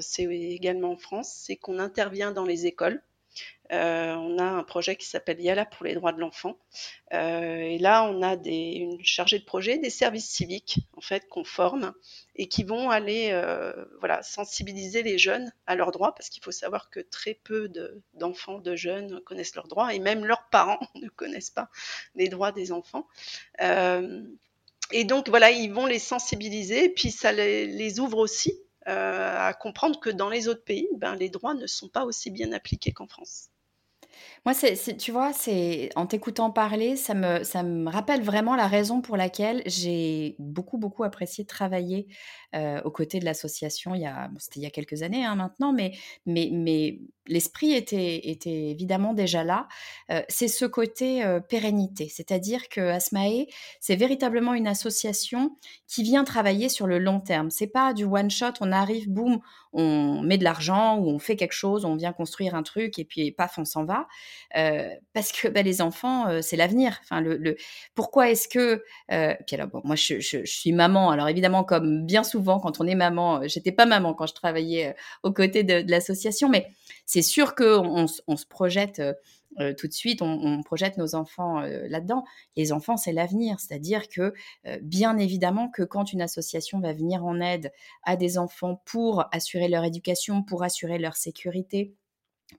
c'est 0.00 0.24
également 0.24 0.92
en 0.92 0.96
France, 0.96 1.32
c'est 1.46 1.56
qu'on 1.56 1.78
intervient 1.78 2.32
dans 2.32 2.44
les 2.44 2.66
écoles 2.66 3.00
euh, 3.70 4.14
on 4.14 4.38
a 4.38 4.44
un 4.44 4.62
projet 4.62 4.96
qui 4.96 5.06
s'appelle 5.06 5.40
Yala 5.40 5.66
pour 5.66 5.84
les 5.84 5.94
droits 5.94 6.12
de 6.12 6.20
l'enfant. 6.20 6.58
Euh, 7.12 7.60
et 7.60 7.78
là, 7.78 8.04
on 8.04 8.22
a 8.22 8.36
des, 8.36 8.76
une 8.76 9.04
chargée 9.04 9.38
de 9.38 9.44
projet, 9.44 9.78
des 9.78 9.90
services 9.90 10.28
civiques 10.28 10.80
en 10.96 11.00
fait 11.02 11.28
qu'on 11.28 11.44
forme 11.44 11.92
et 12.36 12.48
qui 12.48 12.64
vont 12.64 12.88
aller 12.88 13.30
euh, 13.32 13.72
voilà 14.00 14.22
sensibiliser 14.22 15.02
les 15.02 15.18
jeunes 15.18 15.52
à 15.66 15.74
leurs 15.74 15.90
droits 15.90 16.14
parce 16.14 16.30
qu'il 16.30 16.42
faut 16.42 16.52
savoir 16.52 16.88
que 16.88 17.00
très 17.00 17.34
peu 17.34 17.70
d'enfants, 18.14 18.58
de, 18.58 18.74
jeunes 18.74 19.20
connaissent 19.20 19.54
leurs 19.54 19.68
droits 19.68 19.92
et 19.92 19.98
même 19.98 20.24
leurs 20.24 20.48
parents 20.48 20.80
ne 20.94 21.08
connaissent 21.08 21.50
pas 21.50 21.68
les 22.14 22.28
droits 22.28 22.52
des 22.52 22.72
enfants. 22.72 23.06
Euh, 23.60 24.22
et 24.92 25.04
donc 25.04 25.28
voilà, 25.28 25.50
ils 25.50 25.72
vont 25.72 25.84
les 25.84 25.98
sensibiliser, 25.98 26.88
puis 26.88 27.10
ça 27.10 27.32
les, 27.32 28.00
ouvre 28.00 28.18
aussi 28.18 28.58
à 28.86 29.52
comprendre 29.52 30.00
que 30.00 30.08
dans 30.08 30.30
les 30.30 30.48
autres 30.48 30.64
pays, 30.64 30.88
ben, 30.96 31.14
les 31.14 31.28
droits 31.28 31.52
ne 31.52 31.66
sont 31.66 31.90
pas 31.90 32.06
aussi 32.06 32.30
bien 32.30 32.52
appliqués 32.52 32.92
qu'en 32.92 33.06
France. 33.06 33.50
Moi, 34.44 34.54
c'est 34.54 34.96
tu 34.96 35.12
vois, 35.12 35.32
c'est 35.32 35.90
en 35.96 36.06
t'écoutant 36.06 36.50
parler, 36.50 36.96
ça 36.96 37.14
me 37.14 37.88
rappelle 37.90 38.22
vraiment 38.22 38.56
la 38.56 38.66
raison 38.66 39.00
pour 39.00 39.16
laquelle 39.16 39.62
j'ai 39.66 40.36
beaucoup, 40.38 40.78
beaucoup 40.78 41.04
apprécié 41.04 41.44
travailler, 41.44 42.08
aux 42.84 42.90
côtés 42.90 43.20
de 43.20 43.24
l'association 43.24 43.94
il 43.94 44.02
y 44.02 44.06
a 44.06 44.30
c'était 44.38 44.60
il 44.60 44.62
y 44.62 44.66
a 44.66 44.70
quelques 44.70 45.02
années, 45.02 45.24
hein, 45.24 45.34
maintenant, 45.36 45.72
mais 45.72 45.92
mais 46.26 46.50
mais 46.52 47.00
l'esprit 47.28 47.72
était 47.72 48.30
évidemment 48.70 49.14
déjà 49.14 49.44
là. 49.44 49.68
c'est 50.28 50.48
ce 50.48 50.64
côté, 50.64 51.22
pérennité, 51.48 52.08
c'est-à-dire 52.08 52.68
que 52.68 52.80
Asmae, 52.80 53.46
c'est 53.80 53.96
véritablement 53.96 54.54
une 54.54 54.66
association 54.66 55.56
qui 55.86 56.02
vient 56.02 56.24
travailler 56.24 56.68
sur 56.68 56.86
le 56.86 56.98
long 56.98 57.20
terme. 57.20 57.50
C'est 57.50 57.66
pas 57.66 57.92
du 57.92 58.04
one 58.04 58.30
shot, 58.30 58.52
on 58.60 58.72
arrive, 58.72 59.08
boum, 59.10 59.40
on 59.72 60.22
met 60.22 60.38
de 60.38 60.44
l'argent 60.44 60.98
ou 60.98 61.08
on 61.08 61.18
fait 61.18 61.36
quelque 61.36 61.52
chose, 61.52 61.84
on 61.84 61.96
vient 61.96 62.12
construire 62.12 62.54
un 62.54 62.62
truc 62.62 62.98
et 62.98 63.04
puis 63.04 63.30
paf, 63.32 63.58
on 63.58 63.64
s'en 63.64 63.84
va. 63.84 64.06
Parce 65.12 65.32
que 65.32 65.48
bah, 65.48 65.62
les 65.62 65.82
enfants, 65.82 66.26
c'est 66.42 66.56
l'avenir. 66.56 66.98
Enfin, 67.02 67.20
le, 67.20 67.56
pourquoi 67.94 68.30
est-ce 68.30 68.48
que 68.48 68.82
puis 69.08 69.56
alors 69.56 69.68
bon, 69.68 69.80
moi 69.84 69.96
je, 69.96 70.42
suis 70.44 70.72
maman. 70.72 71.10
Alors 71.10 71.28
évidemment, 71.28 71.64
comme 71.64 72.06
bien 72.06 72.24
souvent 72.24 72.60
quand 72.60 72.80
on 72.80 72.86
est 72.86 72.94
maman, 72.94 73.46
j'étais 73.46 73.72
pas 73.72 73.86
maman 73.86 74.14
quand 74.14 74.26
je 74.26 74.34
travaillais 74.34 74.94
aux 75.22 75.32
côtés 75.32 75.62
de, 75.62 75.84
l'association, 75.88 76.48
mais 76.48 76.68
c'est 77.06 77.17
sûr 77.22 77.54
que 77.54 77.78
on, 77.78 78.06
se 78.06 78.46
projette. 78.46 79.02
tout 79.76 79.86
de 79.88 79.92
suite, 79.92 80.22
on, 80.22 80.62
projette 80.62 80.96
nos 80.96 81.14
enfants 81.14 81.60
là-dedans. 81.60 82.24
Les 82.56 82.72
enfants, 82.72 82.96
c'est 82.96 83.12
l'avenir, 83.12 83.60
c'est-à-dire 83.60 84.08
que 84.08 84.32
bien 84.82 85.18
évidemment 85.18 85.68
que 85.68 85.82
quand 85.82 86.12
une 86.12 86.22
association 86.22 86.80
va 86.80 86.92
venir 86.92 87.24
en 87.24 87.40
aide 87.40 87.72
à 88.04 88.16
des 88.16 88.38
enfants 88.38 88.82
pour 88.84 89.24
assurer 89.32 89.68
leur 89.68 89.84
éducation, 89.84 90.42
pour 90.42 90.62
assurer 90.62 90.98
leur 90.98 91.16
sécurité, 91.16 91.94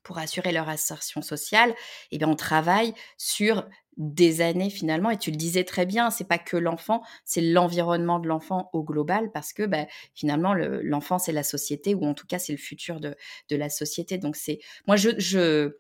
pour 0.04 0.18
assurer 0.18 0.52
leur 0.52 0.70
assertion 0.70 1.22
sociale, 1.22 1.74
eh 2.12 2.18
bien, 2.18 2.28
on 2.28 2.36
travaille 2.36 2.94
sur 3.18 3.68
des 3.98 4.40
années 4.42 4.70
finalement. 4.70 5.12
Et 5.12 5.18
tu 5.18 5.30
le 5.30 5.36
disais 5.36 5.66
très 5.66 5.86
bien, 5.86 6.10
c'est 6.10 6.28
pas 6.28 6.38
que 6.38 6.58
l'enfant, 6.58 7.04
c'est 7.26 7.42
l'environnement 7.42 8.20
de 8.20 8.28
l'enfant 8.28 8.70
au 8.74 8.82
global, 8.84 9.30
parce 9.32 9.54
que 9.54 9.64
bah, 9.64 9.86
finalement, 10.16 10.54
l'enfant, 10.54 11.20
c'est 11.20 11.34
la 11.34 11.44
société, 11.44 11.94
ou 11.94 12.06
en 12.06 12.14
tout 12.14 12.26
cas, 12.26 12.40
c'est 12.40 12.54
le 12.54 12.58
futur 12.58 13.00
de, 13.00 13.16
la 13.52 13.70
société. 13.70 14.18
Donc, 14.18 14.36
c'est. 14.38 14.60
Moi, 14.88 14.96
je, 14.96 15.10
je, 15.18 15.74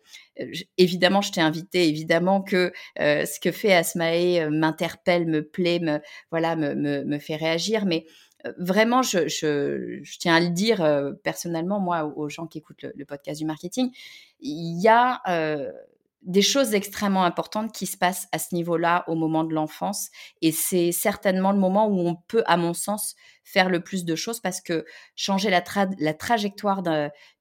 évidemment, 0.77 1.21
je 1.21 1.31
t'ai 1.31 1.41
invité, 1.41 1.87
évidemment 1.87 2.41
que 2.41 2.73
euh, 2.99 3.25
ce 3.25 3.39
que 3.39 3.51
fait 3.51 3.73
Asmae 3.73 4.39
euh, 4.39 4.49
m'interpelle, 4.49 5.25
me 5.25 5.41
plaît, 5.47 5.79
me, 5.79 5.99
voilà, 6.29 6.55
me 6.57 7.19
fait 7.19 7.37
réagir, 7.37 7.85
mais 7.85 8.05
vraiment, 8.57 9.01
je, 9.01 10.17
tiens 10.19 10.35
à 10.35 10.39
le 10.39 10.49
dire 10.49 11.13
personnellement, 11.23 11.79
moi, 11.79 12.05
aux 12.05 12.29
gens 12.29 12.47
qui 12.47 12.59
écoutent 12.59 12.85
le, 12.95 13.05
podcast 13.05 13.39
du 13.39 13.45
marketing, 13.45 13.91
il 14.41 14.81
y 14.81 14.87
a 14.87 15.21
des 16.21 16.41
choses 16.41 16.73
extrêmement 16.73 17.23
importantes 17.23 17.71
qui 17.71 17.85
se 17.85 17.97
passent 17.97 18.27
à 18.33 18.39
ce 18.39 18.53
niveau-là 18.53 19.05
au 19.07 19.15
moment 19.15 19.45
de 19.45 19.53
l'enfance. 19.53 20.09
Et 20.41 20.51
c'est 20.51 20.91
certainement 20.91 21.51
le 21.51 21.59
moment 21.59 21.87
où 21.87 21.99
on 21.99 22.15
peut, 22.15 22.43
à 22.45 22.57
mon 22.57 22.73
sens, 22.73 23.15
faire 23.45 23.69
le 23.69 23.81
plus 23.81 24.05
de 24.05 24.15
choses 24.15 24.41
parce 24.41 24.61
que 24.61 24.85
changer 25.15 25.49
la, 25.49 25.61
trajectoire 26.13 26.83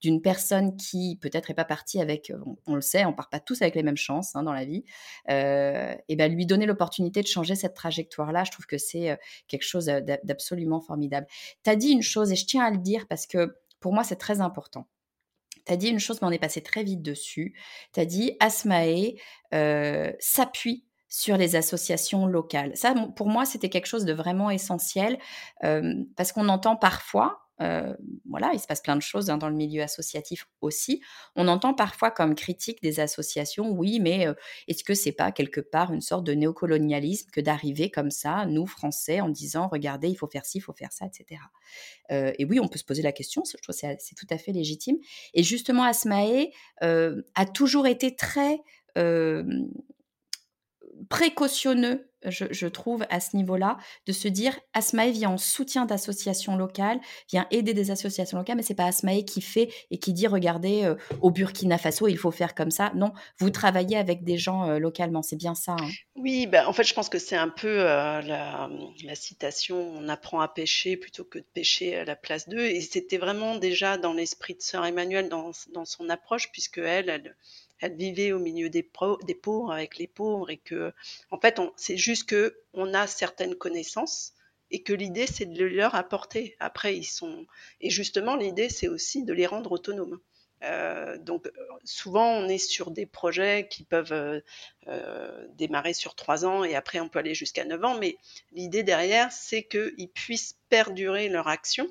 d'une 0.00 0.22
personne 0.22 0.76
qui 0.76 1.18
peut-être 1.20 1.48
n'est 1.48 1.54
pas 1.54 1.64
partie 1.64 2.00
avec, 2.00 2.32
on, 2.66 2.74
le 2.76 2.80
sait, 2.80 3.04
on 3.04 3.12
part 3.12 3.28
pas 3.28 3.40
tous 3.40 3.60
avec 3.62 3.74
les 3.74 3.82
mêmes 3.82 3.96
chances 3.96 4.34
hein, 4.36 4.42
dans 4.42 4.52
la 4.52 4.64
vie, 4.64 4.84
euh, 5.28 5.94
et 6.08 6.16
ben 6.16 6.32
lui 6.32 6.46
donner 6.46 6.64
l'opportunité 6.64 7.20
de 7.20 7.26
changer 7.26 7.56
cette 7.56 7.74
trajectoire-là, 7.74 8.44
je 8.44 8.52
trouve 8.52 8.66
que 8.66 8.78
c'est 8.78 9.10
euh, 9.10 9.16
quelque 9.48 9.64
chose 9.64 9.86
d'absolument 9.86 10.80
formidable. 10.80 11.26
Tu 11.64 11.70
as 11.70 11.76
dit 11.76 11.90
une 11.90 12.02
chose 12.02 12.32
et 12.32 12.36
je 12.36 12.46
tiens 12.46 12.64
à 12.64 12.70
le 12.70 12.78
dire 12.78 13.06
parce 13.08 13.26
que 13.26 13.56
pour 13.80 13.92
moi 13.92 14.04
c'est 14.04 14.16
très 14.16 14.40
important 14.40 14.88
tu 15.68 15.74
as 15.74 15.76
dit 15.76 15.88
une 15.88 16.00
chose, 16.00 16.20
mais 16.20 16.28
on 16.28 16.32
est 16.32 16.38
passé 16.38 16.62
très 16.62 16.82
vite 16.82 17.02
dessus. 17.02 17.54
Tu 17.92 18.00
as 18.00 18.04
dit 18.04 18.36
Asmae 18.40 19.14
euh, 19.54 20.10
s'appuie 20.18 20.84
sur 21.08 21.36
les 21.36 21.56
associations 21.56 22.26
locales. 22.26 22.76
Ça, 22.76 22.94
pour 23.16 23.28
moi, 23.28 23.44
c'était 23.44 23.68
quelque 23.68 23.86
chose 23.86 24.04
de 24.04 24.12
vraiment 24.12 24.50
essentiel 24.50 25.18
euh, 25.64 25.94
parce 26.16 26.32
qu'on 26.32 26.48
entend 26.48 26.76
parfois, 26.76 27.47
euh, 27.60 27.94
voilà, 28.28 28.50
il 28.52 28.60
se 28.60 28.66
passe 28.66 28.80
plein 28.80 28.96
de 28.96 29.02
choses 29.02 29.30
hein, 29.30 29.38
dans 29.38 29.48
le 29.48 29.54
milieu 29.54 29.82
associatif 29.82 30.46
aussi. 30.60 31.02
On 31.36 31.48
entend 31.48 31.74
parfois 31.74 32.10
comme 32.10 32.34
critique 32.34 32.82
des 32.82 33.00
associations, 33.00 33.70
oui, 33.70 34.00
mais 34.00 34.26
euh, 34.26 34.34
est-ce 34.68 34.84
que 34.84 34.94
c'est 34.94 35.12
pas 35.12 35.32
quelque 35.32 35.60
part 35.60 35.92
une 35.92 36.00
sorte 36.00 36.24
de 36.24 36.32
néocolonialisme 36.32 37.30
que 37.30 37.40
d'arriver 37.40 37.90
comme 37.90 38.10
ça, 38.10 38.46
nous 38.46 38.66
Français, 38.66 39.20
en 39.20 39.28
disant, 39.28 39.68
regardez, 39.68 40.08
il 40.08 40.14
faut 40.14 40.28
faire 40.28 40.46
ci, 40.46 40.58
il 40.58 40.60
faut 40.62 40.72
faire 40.72 40.92
ça, 40.92 41.06
etc. 41.06 41.40
Euh, 42.10 42.32
et 42.38 42.44
oui, 42.44 42.60
on 42.60 42.68
peut 42.68 42.78
se 42.78 42.84
poser 42.84 43.02
la 43.02 43.12
question, 43.12 43.42
je 43.44 43.56
trouve 43.56 43.74
que 43.74 43.96
c'est 43.98 44.14
tout 44.16 44.26
à 44.30 44.38
fait 44.38 44.52
légitime. 44.52 44.96
Et 45.34 45.42
justement, 45.42 45.82
Asmae 45.82 46.50
a 46.80 47.46
toujours 47.46 47.86
été 47.86 48.14
très 48.14 48.60
précautionneux 51.08 52.08
je, 52.24 52.66
trouve, 52.66 53.06
à 53.10 53.20
ce 53.20 53.36
niveau-là, 53.36 53.78
de 54.06 54.12
se 54.12 54.28
dire 54.28 54.58
Asmae 54.74 55.10
vient 55.10 55.30
en 55.30 55.38
soutien 55.38 55.86
d'associations 55.86 56.56
locales, 56.56 57.00
vient 57.30 57.46
aider 57.50 57.74
des 57.74 57.90
associations 57.90 58.38
locales, 58.38 58.56
mais 58.56 58.62
c'est 58.62 58.74
pas 58.74 58.86
Asmae 58.86 59.22
qui 59.22 59.40
fait 59.40 59.72
et 59.90 59.98
qui 59.98 60.12
dit 60.12 60.26
regardez, 60.26 60.84
euh, 60.84 60.96
au 61.20 61.30
Burkina 61.30 61.78
Faso, 61.78 62.08
il 62.08 62.18
faut 62.18 62.30
faire 62.30 62.54
comme 62.54 62.70
ça. 62.70 62.92
Non, 62.94 63.12
vous 63.38 63.50
travaillez 63.50 63.96
avec 63.96 64.24
des 64.24 64.36
gens 64.36 64.68
euh, 64.68 64.78
localement, 64.78 65.22
c'est 65.22 65.36
bien 65.36 65.54
ça. 65.54 65.76
Hein. 65.78 65.88
Oui, 66.16 66.46
ben, 66.46 66.66
en 66.66 66.72
fait, 66.72 66.84
je 66.84 66.94
pense 66.94 67.08
que 67.08 67.18
c'est 67.18 67.36
un 67.36 67.48
peu 67.48 67.68
euh, 67.68 68.20
la, 68.22 69.14
citation 69.14 69.78
on 69.78 70.08
apprend 70.08 70.40
à 70.40 70.48
pêcher 70.48 70.96
plutôt 70.96 71.24
que 71.24 71.38
de 71.38 71.46
pêcher 71.54 71.96
à 71.96 72.04
la 72.04 72.16
place 72.16 72.48
d'eux. 72.48 72.66
Et 72.66 72.80
c'était 72.80 73.18
vraiment 73.18 73.56
déjà 73.56 73.96
dans 73.96 74.12
l'esprit 74.12 74.54
de 74.54 74.62
Sœur 74.62 74.84
Emmanuel, 74.84 75.28
dans, 75.28 75.52
dans 75.72 75.84
son 75.84 76.08
approche, 76.08 76.50
puisque 76.50 76.78
elle, 76.78 77.08
elle 77.08 77.36
elle 77.80 77.96
vivait 77.96 78.32
au 78.32 78.38
milieu 78.38 78.70
des, 78.70 78.82
pauvres 78.82 79.72
avec 79.72 79.98
les 79.98 80.06
pauvres 80.06 80.50
et 80.50 80.56
que 80.56 80.92
en 81.30 81.38
fait 81.38 81.60
c'est 81.76 81.96
juste 81.96 82.28
que 82.28 82.58
on 82.72 82.94
a 82.94 83.06
certaines 83.06 83.54
connaissances 83.54 84.34
et 84.70 84.82
que 84.82 84.92
l'idée 84.92 85.26
c'est 85.26 85.46
de 85.46 85.64
leur 85.64 85.94
apporter. 85.94 86.56
Après 86.60 86.96
ils 86.96 87.04
sont 87.04 87.46
et 87.80 87.90
justement 87.90 88.36
l'idée 88.36 88.68
c'est 88.68 88.88
aussi 88.88 89.24
de 89.24 89.32
les 89.32 89.46
rendre 89.46 89.72
autonomes. 89.72 90.20
Euh, 90.64 91.18
donc 91.18 91.48
souvent 91.84 92.32
on 92.32 92.48
est 92.48 92.58
sur 92.58 92.90
des 92.90 93.06
projets 93.06 93.68
qui 93.70 93.84
peuvent 93.84 94.12
euh, 94.12 94.40
euh, 94.88 95.46
démarrer 95.54 95.92
sur 95.92 96.16
trois 96.16 96.44
ans 96.44 96.64
et 96.64 96.74
après 96.74 96.98
on 96.98 97.08
peut 97.08 97.20
aller 97.20 97.34
jusqu'à 97.36 97.64
neuf 97.64 97.84
ans 97.84 97.96
mais 97.96 98.16
l'idée 98.50 98.82
derrière 98.82 99.30
c'est 99.30 99.62
qu'ils 99.62 100.08
puissent 100.12 100.58
perdurer 100.68 101.28
leur 101.28 101.46
action 101.46 101.86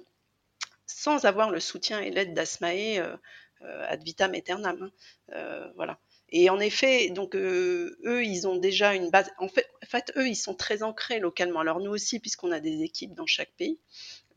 sans 0.85 1.23
avoir 1.23 1.49
le 1.49 1.61
soutien 1.61 2.01
et 2.01 2.11
l'aide 2.11 2.33
d'Asmae 2.33 3.17
ad 3.61 4.03
vitam 4.03 4.33
aeternam. 4.33 4.77
Hein. 4.81 4.91
Euh, 5.33 5.71
voilà. 5.75 5.99
Et 6.29 6.49
en 6.49 6.59
effet, 6.59 7.09
donc 7.09 7.35
euh, 7.35 7.97
eux, 8.05 8.23
ils 8.25 8.47
ont 8.47 8.57
déjà 8.57 8.93
une 8.93 9.09
base. 9.09 9.31
En 9.39 9.47
fait, 9.47 9.67
en 9.81 9.87
fait, 9.87 10.11
eux, 10.17 10.27
ils 10.27 10.35
sont 10.35 10.55
très 10.55 10.83
ancrés 10.83 11.19
localement. 11.19 11.61
Alors 11.61 11.79
nous 11.79 11.91
aussi, 11.91 12.19
puisqu'on 12.19 12.51
a 12.51 12.59
des 12.59 12.83
équipes 12.83 13.13
dans 13.13 13.25
chaque 13.25 13.51
pays 13.57 13.79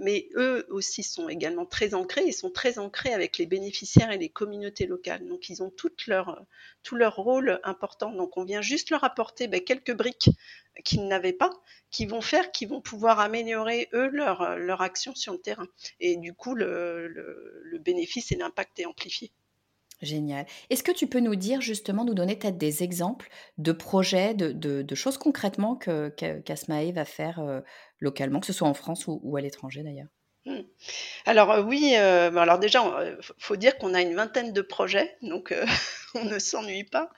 mais 0.00 0.28
eux 0.34 0.66
aussi 0.70 1.02
sont 1.02 1.28
également 1.28 1.66
très 1.66 1.94
ancrés, 1.94 2.24
ils 2.26 2.32
sont 2.32 2.50
très 2.50 2.78
ancrés 2.78 3.12
avec 3.12 3.38
les 3.38 3.46
bénéficiaires 3.46 4.10
et 4.10 4.18
les 4.18 4.30
communautés 4.30 4.86
locales. 4.86 5.26
Donc 5.28 5.48
ils 5.50 5.62
ont 5.62 5.70
tout 5.70 5.90
leur, 6.08 7.16
rôle 7.16 7.60
important. 7.62 8.10
Donc 8.12 8.36
on 8.36 8.44
vient 8.44 8.62
juste 8.62 8.90
leur 8.90 9.04
apporter 9.04 9.46
ben, 9.46 9.62
quelques 9.62 9.94
briques 9.94 10.30
qu'ils 10.84 11.06
n'avaient 11.06 11.34
pas, 11.34 11.50
qui 11.90 12.06
vont 12.06 12.22
faire, 12.22 12.50
qui 12.50 12.64
vont 12.66 12.80
pouvoir 12.80 13.20
améliorer 13.20 13.88
eux 13.92 14.08
leur, 14.08 14.80
action 14.80 15.14
sur 15.14 15.34
le 15.34 15.38
terrain. 15.40 15.68
Et 16.00 16.16
du 16.16 16.32
coup, 16.32 16.54
le, 16.54 17.08
le 17.08 17.78
bénéfice 17.78 18.32
et 18.32 18.36
l'impact 18.36 18.80
est 18.80 18.86
amplifié. 18.86 19.30
Génial. 20.02 20.46
Est-ce 20.70 20.82
que 20.82 20.92
tu 20.92 21.06
peux 21.06 21.20
nous 21.20 21.34
dire 21.34 21.60
justement, 21.60 22.06
nous 22.06 22.14
donner 22.14 22.34
peut-être 22.34 22.56
des 22.56 22.82
exemples 22.82 23.28
de 23.58 23.72
projets, 23.72 24.32
de, 24.34 24.94
choses 24.94 25.18
concrètement 25.18 25.76
que 25.76 26.08
qu'Asmae 26.08 26.92
va 26.92 27.04
faire 27.04 27.40
euh, 27.40 27.60
localement, 27.98 28.40
que 28.40 28.46
ce 28.46 28.54
soit 28.54 28.68
en 28.68 28.74
France 28.74 29.04
ou, 29.06 29.36
à 29.36 29.42
l'étranger 29.42 29.82
d'ailleurs? 29.82 30.08
Mmh. 30.46 30.60
Alors 31.26 31.50
euh, 31.50 31.62
oui, 31.62 31.92
euh, 31.96 32.34
alors 32.34 32.58
déjà, 32.58 32.82
il 33.04 33.18
faut 33.38 33.56
dire 33.56 33.76
qu'on 33.76 33.92
a 33.92 34.00
une 34.00 34.14
vingtaine 34.14 34.54
de 34.54 34.62
projets, 34.62 35.18
donc 35.20 35.54
on 36.14 36.24
ne 36.24 36.38
s'ennuie 36.38 36.84
pas. 36.84 37.10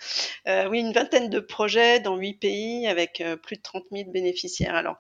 oui, 0.47 0.81
une 0.81 0.93
vingtaine 0.93 1.31
de 1.31 1.39
projets 1.39 2.01
dans 2.01 2.17
huit 2.17 2.35
pays 2.35 2.89
avec 2.89 3.23
plus 3.45 3.59
de 3.59 3.63
30 3.63 3.85
000 3.93 4.11
bénéficiaires. 4.11 4.75
Alors, 4.75 4.99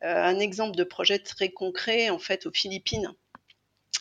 un 0.00 0.38
exemple 0.38 0.76
de 0.76 0.84
projet 0.84 1.18
très 1.18 1.50
concret, 1.50 2.08
en 2.08 2.18
fait, 2.18 2.46
aux 2.46 2.52
Philippines. 2.52 3.12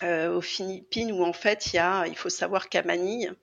Euh, 0.03 0.35
aux 0.35 0.41
Philippines 0.41 1.11
où 1.11 1.23
en 1.23 1.33
fait 1.33 1.73
il 1.73 1.77
y 1.77 1.79
a, 1.79 2.05
il 2.05 2.15
faut 2.15 2.29
savoir 2.29 2.69
qu'à 2.69 2.83
Manille, 2.83 3.33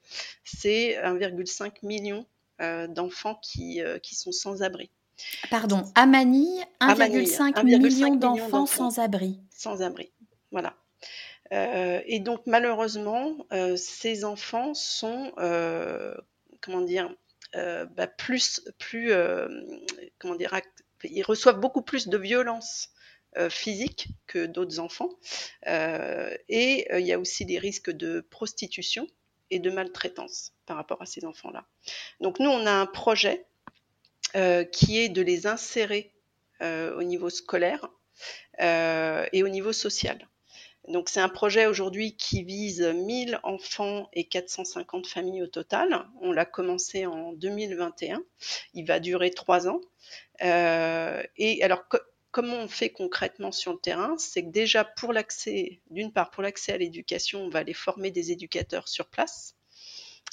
c'est 0.45 0.97
1,5 1.03 1.73
million 1.83 2.27
euh, 2.61 2.87
d'enfants 2.87 3.41
qui, 3.43 3.83
euh, 3.83 3.99
qui 3.99 4.15
sont 4.15 4.31
sans 4.31 4.63
abri. 4.63 4.89
Pardon, 5.51 5.83
à 5.97 6.07
Manille, 6.07 6.65
1,5 6.81 7.65
million 7.65 8.15
d'enfants 8.15 8.67
sans 8.67 9.01
abri. 9.01 9.41
Sans 9.51 9.83
abri, 9.83 10.13
voilà. 10.53 10.75
et 11.51 12.21
donc 12.21 12.43
malheureusement, 12.47 13.37
ces 13.77 14.25
enfants 14.25 14.75
sont, 14.75 15.33
comment 16.61 16.83
dire, 16.83 17.15
bah, 17.53 18.07
plus, 18.07 18.61
plus, 18.79 19.13
comment 20.19 20.35
dire, 20.35 20.61
ils 21.05 21.23
reçoivent 21.23 21.61
beaucoup 21.61 21.83
plus 21.83 22.09
de 22.09 22.19
violences 22.19 22.91
physiques 23.51 24.09
que 24.27 24.47
d'autres 24.47 24.79
enfants. 24.81 25.11
et 25.67 26.87
il 26.93 27.07
y 27.07 27.13
a 27.13 27.19
aussi 27.19 27.45
des 27.45 27.59
risques 27.59 27.91
de 27.91 28.21
prostitution 28.21 29.07
et 29.51 29.59
de 29.59 29.71
maltraitance 29.71 30.53
par 30.67 30.77
rapport 30.77 31.03
à 31.03 31.07
ces 31.07 31.25
enfants-là. 31.25 31.67
Donc 32.21 32.39
nous, 32.41 32.51
on 32.51 32.67
a 32.67 32.73
un 32.73 32.87
projet 32.87 33.47
qui 34.73 34.99
est 34.99 35.09
de 35.09 35.23
les 35.23 35.47
insérer 35.47 36.13
au 36.61 37.03
niveau 37.03 37.31
scolaire 37.31 37.89
et 38.61 39.43
au 39.43 39.49
niveau 39.49 39.73
social. 39.73 40.29
Donc 40.89 41.09
c'est 41.09 41.21
un 41.21 41.29
projet 41.29 41.67
aujourd'hui 41.67 42.15
qui 42.17 42.43
vise 42.43 42.83
1000 42.83 43.41
enfants 43.43 44.09
et 44.13 44.25
450 44.25 45.07
familles 45.07 45.43
au 45.43 45.47
total. 45.47 46.07
On 46.21 46.31
l'a 46.31 46.45
commencé 46.45 47.07
en 47.07 47.33
2021. 47.33 48.23
Il 48.75 48.87
va 48.87 49.01
durer 49.01 49.31
trois 49.31 49.67
ans. 49.67 49.81
Euh, 50.43 51.23
et 51.39 51.63
alors 51.63 51.85
comment 52.35 52.57
on 52.57 52.69
fait 52.69 52.91
concrètement 52.91 53.53
sur 53.53 53.73
le 53.73 53.79
terrain 53.79 54.17
C'est 54.19 54.43
que 54.43 54.51
déjà 54.51 54.85
pour 54.85 55.13
l'accès, 55.13 55.81
d'une 55.91 56.13
part 56.13 56.33
pour 56.33 56.43
l'accès 56.43 56.73
à 56.73 56.77
l'éducation, 56.77 57.45
on 57.45 57.49
va 57.49 57.61
aller 57.61 57.75
former 57.75 58.11
des 58.11 58.33
éducateurs 58.33 58.89
sur 58.89 59.07
place. 59.07 59.55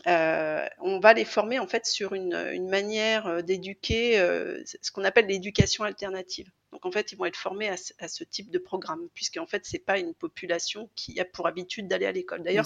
Euh, 0.07 0.65
on 0.79 0.99
va 0.99 1.13
les 1.13 1.25
former 1.25 1.59
en 1.59 1.67
fait 1.67 1.85
sur 1.85 2.15
une, 2.15 2.33
une 2.33 2.67
manière 2.67 3.43
d'éduquer, 3.43 4.19
euh, 4.19 4.63
ce 4.65 4.91
qu'on 4.91 5.03
appelle 5.03 5.27
l'éducation 5.27 5.83
alternative. 5.83 6.49
Donc 6.71 6.87
en 6.87 6.91
fait, 6.91 7.11
ils 7.11 7.19
vont 7.19 7.25
être 7.25 7.37
formés 7.37 7.69
à, 7.69 8.07
ce 8.07 8.23
type 8.23 8.49
de 8.49 8.57
programme, 8.57 9.07
puisqu'en 9.13 9.45
fait, 9.45 9.63
c'est 9.65 9.85
pas 9.85 9.99
une 9.99 10.15
population 10.15 10.89
qui 10.95 11.19
a 11.19 11.25
pour 11.25 11.45
habitude 11.45 11.87
d'aller 11.87 12.07
à 12.07 12.11
l'école. 12.11 12.41
D'ailleurs, 12.41 12.65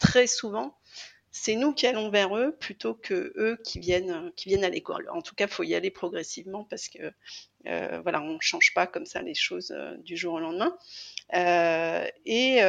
très 0.00 0.26
souvent, 0.26 0.76
c'est 1.32 1.56
nous 1.56 1.72
qui 1.72 1.86
allons 1.86 2.10
vers 2.10 2.36
eux 2.36 2.54
plutôt 2.54 2.94
que 2.94 3.32
eux 3.36 3.58
qui 3.64 3.80
viennent, 3.80 4.30
qui 4.36 4.50
viennent 4.50 4.64
à 4.64 4.68
l'école. 4.68 5.08
En 5.10 5.22
tout 5.22 5.34
cas, 5.34 5.46
il 5.46 5.52
faut 5.52 5.62
y 5.62 5.74
aller 5.74 5.90
progressivement 5.90 6.64
parce 6.64 6.88
que 6.88 7.12
euh, 7.66 8.00
voilà, 8.02 8.20
on 8.20 8.34
ne 8.34 8.40
change 8.40 8.74
pas 8.74 8.86
comme 8.86 9.06
ça 9.06 9.22
les 9.22 9.34
choses 9.34 9.72
euh, 9.76 9.96
du 9.98 10.16
jour 10.16 10.34
au 10.34 10.40
lendemain. 10.40 10.76
Euh, 11.34 12.06
et 12.26 12.60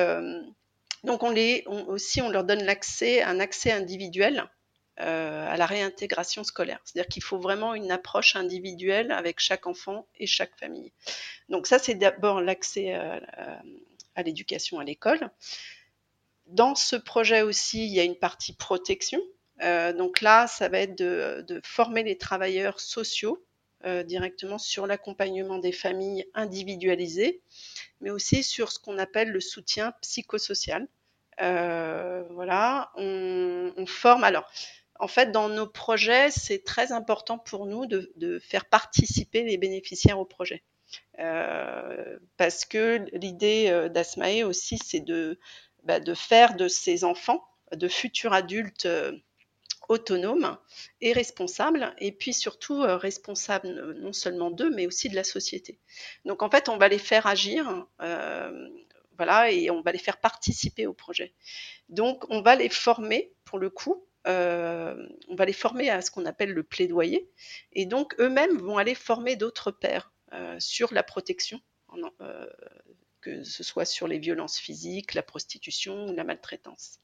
donc 1.04 1.24
on 1.24 1.32
les, 1.32 1.64
aussi, 1.68 2.22
on 2.22 2.30
leur 2.30 2.44
donne 2.44 2.64
l'accès, 2.64 3.22
un 3.24 3.40
accès 3.40 3.72
individuel 3.72 4.46
à 4.98 5.58
la 5.58 5.66
réintégration 5.66 6.44
scolaire. 6.44 6.80
C'est-à-dire 6.86 7.10
qu'il 7.10 7.24
faut 7.24 7.40
vraiment 7.40 7.74
une 7.74 7.92
approche 7.92 8.36
individuelle 8.36 9.12
avec 9.12 9.40
chaque 9.40 9.66
enfant 9.66 10.06
et 10.20 10.28
chaque 10.28 10.56
famille. 10.58 10.94
Donc 11.50 11.66
ça, 11.66 11.80
c'est 11.80 11.96
d'abord 11.96 12.42
l'accès 12.42 12.94
à, 12.94 14.24
l'éducation 14.24 14.80
à 14.80 14.84
l'école. 14.84 15.32
Dans 16.46 16.76
ce 16.76 16.96
projet 16.96 17.42
aussi, 17.42 17.86
il 17.86 17.92
y 17.92 18.00
a 18.00 18.04
une 18.04 18.18
partie 18.18 18.54
protection. 18.54 19.20
Donc 19.60 20.22
là, 20.22 20.46
ça 20.46 20.70
va 20.70 20.80
être 20.80 20.96
de 20.96 21.62
former 21.66 22.04
les 22.04 22.18
travailleurs 22.18 22.80
sociaux 22.80 23.44
directement 24.06 24.58
sur 24.58 24.88
l'accompagnement 24.88 25.58
des 25.58 25.72
familles 25.72 26.26
individualisées, 26.34 27.42
mais 28.02 28.10
aussi 28.10 28.44
sur 28.44 28.72
ce 28.72 28.80
qu'on 28.80 28.98
appelle 28.98 29.30
le 29.30 29.42
soutien 29.42 29.94
psychosocial. 30.02 30.88
voilà, 31.40 32.92
on, 32.96 33.86
forme. 33.86 34.24
Alors, 34.24 34.50
en 35.00 35.08
fait, 35.08 35.32
dans 35.32 35.50
nos 35.50 35.68
projets, 35.68 36.32
c'est 36.32 36.64
très 36.64 36.92
important 36.92 37.38
pour 37.38 37.66
nous 37.66 37.86
de, 37.86 38.40
faire 38.40 38.66
participer 38.66 39.44
les 39.44 39.58
bénéficiaires 39.58 40.20
au 40.20 40.26
projet. 40.26 40.64
Euh, 41.20 42.20
parce 42.38 42.66
que 42.66 43.06
l'idée 43.14 43.66
euh, 43.70 43.90
d'Asmae 43.90 44.44
aussi, 44.44 44.78
c'est 44.78 45.00
de, 45.00 45.40
bah, 45.84 46.00
de 46.00 46.14
faire 46.14 46.56
de 46.56 46.68
ces 46.68 47.04
enfants 47.04 47.44
de 47.76 47.88
futurs 47.88 48.34
adultes 48.34 48.88
euh, 49.94 49.96
autonomes 49.96 50.58
et 51.02 51.14
responsables, 51.14 51.94
et 52.00 52.12
puis 52.12 52.34
surtout 52.34 52.82
responsables 52.82 53.94
non 54.00 54.14
seulement 54.14 54.52
d'eux, 54.52 54.70
mais 54.70 54.88
aussi 54.88 55.10
de 55.10 55.16
la 55.16 55.24
société. 55.24 55.80
Donc 56.26 56.42
en 56.44 56.50
fait, 56.50 56.70
on 56.70 56.78
va 56.78 56.88
les 56.88 57.00
faire 57.00 57.28
agir, 57.28 57.88
voilà, 59.18 59.52
et 59.52 59.70
on 59.70 59.82
va 59.82 59.92
les 59.92 60.00
faire 60.00 60.20
participer 60.20 60.88
au 60.88 60.94
projet. 60.94 61.34
Donc 61.90 62.26
on 62.30 62.42
va 62.42 62.56
les 62.56 62.70
former, 62.70 63.34
pour 63.46 63.60
le 63.60 63.70
coup, 63.70 64.08
euh, 64.28 64.96
on 65.28 65.36
va 65.36 65.46
les 65.46 65.54
former 65.54 65.90
à 65.90 66.02
ce 66.02 66.10
qu'on 66.12 66.26
appelle 66.26 66.52
le 66.52 66.64
plaidoyer, 66.64 67.30
et 67.74 67.86
donc 67.86 68.16
eux-mêmes 68.20 68.58
vont 68.58 68.78
aller 68.78 68.96
former 68.96 69.36
d'autres 69.36 69.78
euh, 70.34 70.56
sur 70.60 70.94
la 70.94 71.04
protection, 71.04 71.60
euh, 72.22 72.48
que 73.22 73.44
ce 73.44 73.64
soit 73.64 73.86
sur 73.86 74.08
les 74.08 74.20
violences 74.20 74.58
physiques, 74.58 75.14
la 75.14 75.24
prostitution 75.24 76.08
ou 76.08 76.14
la 76.14 76.24
maltraitance. 76.24 77.00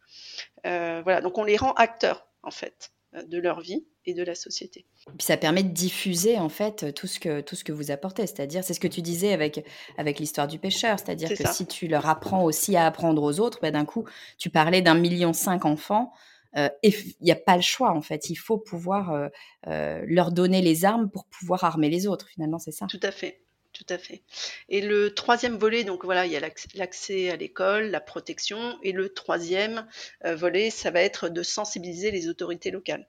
voilà, 0.64 1.22
donc 1.22 1.38
on 1.38 1.44
les 1.44 1.58
rend 1.58 1.74
acteurs 1.74 2.29
en 2.44 2.52
fait 2.52 2.92
de 3.28 3.40
leur 3.40 3.60
vie 3.60 3.88
et 4.06 4.14
de 4.14 4.24
la 4.24 4.36
société. 4.36 4.86
Puis 5.18 5.26
ça 5.26 5.36
permet 5.36 5.64
de 5.64 5.70
diffuser 5.70 6.38
en 6.38 6.50
fait 6.50 6.94
tout 6.94 7.08
ce 7.08 7.20
que 7.20 7.42
tout 7.42 7.56
ce 7.56 7.64
que 7.64 7.72
vous 7.72 7.90
apportez, 7.90 8.28
c'est-à-dire 8.28 8.64
c'est 8.64 8.76
ce 8.76 8.80
que 8.80 8.88
tu 8.88 9.02
disais 9.02 9.34
avec 9.34 9.66
avec 9.98 10.20
l'histoire 10.20 10.48
du 10.48 10.60
pêcheur, 10.60 11.00
c'est-à-dire 11.00 11.30
que 11.36 11.52
si 11.52 11.66
tu 11.66 11.88
leur 11.88 12.08
apprends 12.08 12.44
aussi 12.44 12.76
à 12.76 12.86
apprendre 12.86 13.24
aux 13.24 13.40
autres, 13.40 13.60
ben, 13.62 13.74
d'un 13.74 13.86
coup 13.86 14.06
tu 14.38 14.52
parlais 14.52 14.84
d'un 14.84 14.94
million 14.94 15.34
cinq 15.34 15.66
enfants, 15.66 16.12
et 16.56 16.70
il 16.84 17.16
n'y 17.22 17.32
a 17.32 17.36
pas 17.36 17.56
le 17.56 17.64
choix 17.64 17.92
en 17.92 18.02
fait. 18.02 18.30
Il 18.30 18.36
faut 18.36 18.60
pouvoir 18.60 19.30
leur 19.66 20.32
donner 20.32 20.62
les 20.62 20.86
armes 20.86 21.10
pour 21.10 21.26
pouvoir 21.26 21.64
armer 21.64 21.90
les 21.90 22.06
autres. 22.06 22.28
Finalement, 22.28 22.60
c'est 22.60 22.72
ça? 22.72 22.86
Tout 22.88 23.00
à 23.02 23.12
fait. 23.12 23.42
Tout 23.80 23.94
à 23.94 23.98
fait. 23.98 24.22
Et 24.68 24.82
le 24.82 25.14
troisième 25.14 25.58
volet, 25.58 25.86
donc 25.86 26.04
voilà, 26.04 26.26
il 26.26 26.34
y 26.34 26.36
a 26.36 26.42
l'accès 26.76 27.30
à 27.30 27.38
l'école, 27.38 27.86
la 27.86 28.02
protection. 28.02 28.78
Et 28.84 28.92
le 28.92 29.08
troisième 29.08 29.88
volet, 30.26 30.70
ça 30.70 30.92
va 30.92 31.02
être 31.02 31.30
de 31.30 31.42
sensibiliser 31.44 32.12
les 32.12 32.28
autorités 32.28 32.72
locales. 32.72 33.08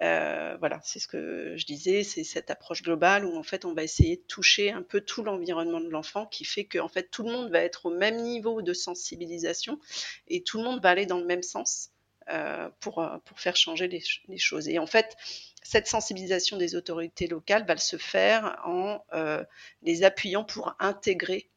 voilà, 0.00 0.80
c'est 0.82 0.98
ce 0.98 1.06
que 1.06 1.54
je 1.56 1.64
disais, 1.64 2.02
c'est 2.02 2.24
cette 2.24 2.50
approche 2.50 2.82
globale 2.82 3.24
où 3.24 3.36
en 3.36 3.44
fait 3.44 3.64
on 3.64 3.72
va 3.72 3.84
essayer 3.84 4.16
de 4.16 4.22
toucher 4.22 4.72
un 4.72 4.82
peu 4.82 5.00
tout 5.00 5.22
l'environnement 5.22 5.80
de 5.80 5.90
l'enfant, 5.90 6.26
qui 6.26 6.44
fait 6.44 6.64
que 6.64 6.80
en 6.80 6.88
fait 6.88 7.08
tout 7.12 7.22
le 7.22 7.30
monde 7.30 7.52
va 7.52 7.60
être 7.60 7.86
au 7.86 7.90
même 7.90 8.16
niveau 8.16 8.62
de 8.62 8.72
sensibilisation 8.72 9.78
et 10.26 10.42
tout 10.42 10.58
le 10.58 10.64
monde 10.64 10.82
va 10.82 10.90
aller 10.90 11.06
dans 11.06 11.18
le 11.18 11.26
même 11.26 11.44
sens. 11.44 11.90
Euh, 12.32 12.68
pour, 12.78 13.00
euh, 13.00 13.18
pour 13.24 13.40
faire 13.40 13.56
changer 13.56 13.88
les, 13.88 14.38
choses. 14.38 14.68
Et 14.68 14.78
en 14.78 14.86
fait, 14.86 15.16
cette 15.62 15.86
sensibilisation 15.86 16.56
des 16.56 16.74
autorités 16.74 17.26
locales 17.26 17.66
va 17.66 17.76
se 17.76 17.96
faire 17.96 18.60
en 18.64 19.04
euh, 19.12 19.44
les 19.82 20.04
appuyant 20.04 20.44
pour 20.44 20.74
intégrer 20.78 21.50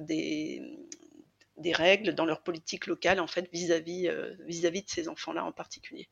des, 0.00 0.62
des 1.58 1.72
règles 1.72 2.14
dans 2.14 2.24
leur 2.24 2.42
politique 2.42 2.86
locale 2.86 3.20
en 3.20 3.26
fait 3.26 3.50
vis-à-vis 3.52 4.08
vis-à-vis 4.46 4.82
de 4.82 4.88
ces 4.88 5.08
enfants-là 5.08 5.44
en 5.44 5.52
particulier. 5.52 6.08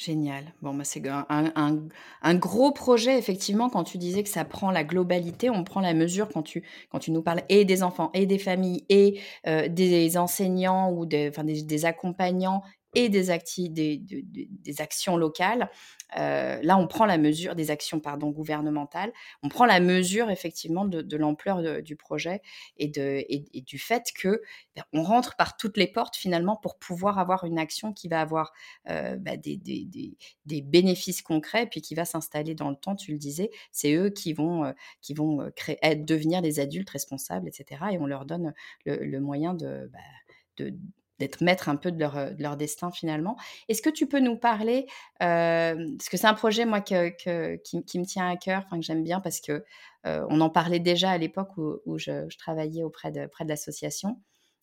Génial. 0.00 0.54
Bon, 0.62 0.72
bah, 0.72 0.84
c'est 0.84 1.02
un, 1.06 2.34
gros 2.36 2.72
projet, 2.72 3.18
effectivement, 3.18 3.68
quand 3.68 3.84
tu 3.84 3.98
disais 3.98 4.22
que 4.22 4.30
ça 4.30 4.46
prend 4.46 4.70
la 4.70 4.82
globalité, 4.82 5.50
on 5.50 5.62
prend 5.62 5.80
la 5.80 5.92
mesure 5.92 6.30
quand 6.32 6.42
tu, 6.42 6.64
quand 6.88 7.00
tu 7.00 7.10
nous 7.10 7.20
parles 7.20 7.42
et 7.50 7.66
des 7.66 7.82
enfants, 7.82 8.10
et 8.14 8.24
des 8.24 8.38
familles, 8.38 8.86
et 8.88 9.20
des 9.44 10.16
enseignants 10.16 10.90
ou 10.90 11.04
des, 11.04 11.84
accompagnants 11.84 12.62
et 12.94 13.08
des, 13.08 13.30
actions 14.80 15.16
locales. 15.16 15.70
Euh, 16.18 16.58
là, 16.62 16.76
on 16.76 16.88
prend 16.88 17.06
la 17.06 17.18
mesure 17.18 17.54
des 17.54 17.70
actions 17.70 17.98
gouvernementales. 17.98 19.12
On 19.42 19.48
prend 19.48 19.64
la 19.66 19.80
mesure 19.80 20.30
effectivement 20.30 20.84
de, 20.84 21.16
l'ampleur 21.16 21.82
du 21.82 21.96
projet 21.96 22.42
et, 22.78 22.88
du 22.88 23.78
fait 23.78 24.04
que 24.14 24.42
ben, 24.74 24.82
on 24.92 25.02
rentre 25.02 25.36
par 25.36 25.56
toutes 25.56 25.76
les 25.76 25.86
portes 25.86 26.16
finalement 26.16 26.56
pour 26.56 26.78
pouvoir 26.78 27.18
avoir 27.18 27.44
une 27.44 27.58
action 27.58 27.92
qui 27.92 28.08
va 28.08 28.20
avoir 28.20 28.52
euh, 28.88 29.16
bah, 29.16 29.36
des, 29.36 29.60
bénéfices 30.46 31.22
concrets 31.22 31.66
puis 31.66 31.80
qui 31.80 31.94
va 31.94 32.04
s'installer 32.04 32.54
dans 32.54 32.70
le 32.70 32.76
temps. 32.76 32.96
Tu 32.96 33.12
le 33.12 33.18
disais, 33.18 33.50
c'est 33.70 33.94
eux 33.94 34.10
qui 34.10 34.32
vont, 34.32 34.64
euh, 34.64 35.50
créer, 35.54 35.78
devenir 35.96 36.42
des 36.42 36.58
adultes 36.58 36.90
responsables, 36.90 37.46
etc. 37.46 37.82
Et 37.92 37.98
on 37.98 38.06
leur 38.06 38.24
donne 38.24 38.52
le, 38.84 39.20
moyen 39.20 39.54
de, 39.54 39.90
de 40.56 40.74
d'être 41.20 41.40
maître 41.42 41.68
un 41.68 41.76
peu 41.76 41.92
de 41.92 42.00
leur, 42.00 42.34
de 42.34 42.42
leur 42.42 42.56
destin 42.56 42.90
finalement. 42.90 43.36
Est-ce 43.68 43.82
que 43.82 43.90
tu 43.90 44.06
peux 44.06 44.18
nous 44.18 44.36
parler, 44.36 44.86
parce 45.20 46.08
que 46.08 46.16
c'est 46.16 46.26
un 46.26 46.34
projet 46.34 46.64
moi 46.64 46.80
qui, 46.80 46.94
qui, 47.62 47.98
me 47.98 48.04
tient 48.04 48.28
à 48.28 48.36
cœur, 48.36 48.66
que 48.68 48.80
j'aime 48.80 49.04
bien 49.04 49.20
parce 49.20 49.40
que 49.40 49.64
on 50.04 50.40
en 50.40 50.50
parlait 50.50 50.80
déjà 50.80 51.10
à 51.10 51.18
l'époque 51.18 51.50
où, 51.56 51.98
je, 51.98 52.26
travaillais 52.36 52.82
auprès 52.82 53.12
de, 53.12 53.26
près 53.26 53.44
de 53.44 53.50
l'association. 53.50 54.18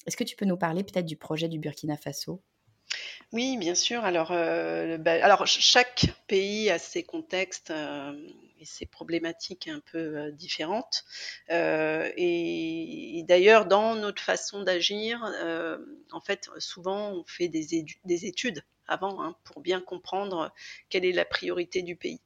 Est-ce 0.05 0.17
que 0.17 0.23
tu 0.23 0.35
peux 0.35 0.45
nous 0.45 0.57
parler 0.57 0.83
peut-être 0.83 1.05
du 1.05 1.15
projet 1.15 1.47
du 1.47 1.59
Burkina 1.59 1.95
Faso? 1.95 2.41
Oui, 3.31 3.57
bien 3.57 3.75
sûr. 3.75 4.03
Alors, 4.03 4.31
alors 4.31 5.45
chaque 5.45 6.07
pays 6.27 6.69
a 6.69 6.79
ses 6.79 7.03
contextes 7.03 7.71
et 8.59 8.65
ses 8.65 8.85
problématiques 8.85 9.67
un 9.67 9.79
peu 9.79 10.17
euh, 10.17 10.31
différentes. 10.31 11.05
et, 11.49 13.23
d'ailleurs, 13.27 13.65
dans 13.65 13.95
notre 13.95 14.21
façon 14.21 14.63
d'agir, 14.63 15.23
en 16.11 16.21
fait, 16.21 16.49
souvent 16.59 17.11
on 17.11 17.23
fait 17.25 17.47
des, 17.47 17.85
des 18.05 18.25
études 18.25 18.63
avant 18.87 19.21
hein, 19.21 19.35
pour 19.43 19.61
bien 19.61 19.81
comprendre 19.81 20.53
quelle 20.89 21.03
est 21.03 21.11
la 21.11 21.25
priorité 21.25 21.81
du 21.81 21.97
pays. 21.97 22.21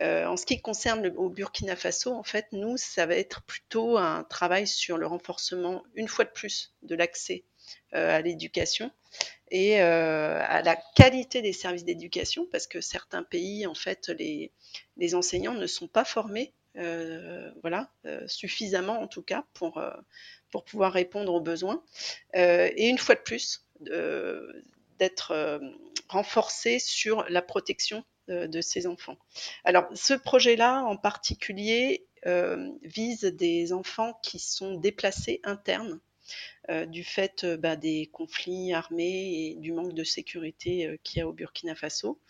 en 0.00 0.36
ce 0.36 0.46
qui 0.46 0.60
concerne 0.62 1.02
le 1.02 1.12
au 1.18 1.28
Burkina 1.28 1.76
Faso, 1.76 2.14
en 2.14 2.22
fait, 2.22 2.46
nous, 2.52 2.76
ça 2.76 3.06
va 3.06 3.14
être 3.16 3.42
plutôt 3.42 3.98
un 3.98 4.24
travail 4.24 4.66
sur 4.66 4.96
le 4.96 5.06
renforcement, 5.06 5.82
une 5.94 6.08
fois 6.08 6.24
de 6.24 6.30
plus, 6.30 6.74
de 6.82 6.94
l'accès 6.94 7.44
à 7.92 8.20
l'éducation 8.22 8.90
et 9.50 9.80
euh, 9.80 10.40
à 10.46 10.62
la 10.62 10.76
qualité 10.76 11.42
des 11.42 11.52
services 11.52 11.84
d'éducation, 11.84 12.46
parce 12.50 12.66
que 12.66 12.80
certains 12.80 13.22
pays, 13.22 13.66
en 13.66 13.74
fait, 13.74 14.08
les, 14.08 15.14
enseignants 15.14 15.54
ne 15.54 15.66
sont 15.66 15.88
pas 15.88 16.04
formés 16.04 16.52
voilà, 17.62 17.90
suffisamment 18.28 19.00
en 19.00 19.08
tout 19.08 19.22
cas 19.22 19.44
pour, 19.52 19.82
pour 20.52 20.64
pouvoir 20.64 20.92
répondre 20.92 21.34
aux 21.34 21.40
besoins. 21.40 21.82
et 22.34 22.88
une 22.88 22.98
fois 22.98 23.16
de 23.16 23.20
plus, 23.20 23.66
d'être 25.00 25.60
renforcé 26.08 26.78
sur 26.78 27.24
la 27.30 27.42
protection 27.42 28.04
de 28.28 28.60
ces 28.60 28.86
enfants. 28.86 29.16
Alors, 29.64 29.88
ce 29.94 30.14
projet-là 30.14 30.84
en 30.84 30.96
particulier 30.96 32.06
vise 32.84 33.22
des 33.22 33.72
enfants 33.72 34.16
qui 34.22 34.38
sont 34.38 34.74
déplacés 34.74 35.40
internes 35.42 35.98
euh, 35.98 36.07
du 36.86 37.04
fait 37.04 37.44
euh, 37.44 37.56
bah, 37.56 37.76
des 37.76 38.06
conflits 38.12 38.72
armés 38.72 39.50
et 39.50 39.54
du 39.56 39.72
manque 39.72 39.94
de 39.94 40.04
sécurité 40.04 40.86
euh, 40.86 40.96
qu'il 41.02 41.20
y 41.20 41.22
a 41.22 41.28
au 41.28 41.32
Burkina 41.32 41.74
Faso. 41.74 42.20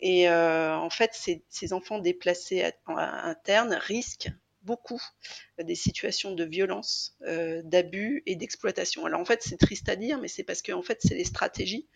Et 0.00 0.28
en 0.28 0.90
fait, 0.90 1.10
ces, 1.12 1.72
enfants 1.72 1.98
déplacés 1.98 2.72
internes 2.86 3.74
risquent 3.74 4.30
beaucoup 4.62 5.00
des 5.62 5.74
situations 5.74 6.32
de 6.34 6.44
violence, 6.44 7.16
d'abus 7.64 8.22
et 8.26 8.34
d'exploitation. 8.36 9.06
Alors 9.06 9.20
en 9.20 9.24
fait, 9.24 9.42
c'est 9.42 9.58
triste 9.58 9.88
à 9.88 9.96
dire, 9.96 10.18
mais 10.18 10.28
c'est 10.28 10.42
parce 10.42 10.62
que 10.62 10.72
en 10.72 10.82
fait, 10.82 10.98
c'est 11.02 11.14
les 11.14 11.24
stratégies 11.24 11.86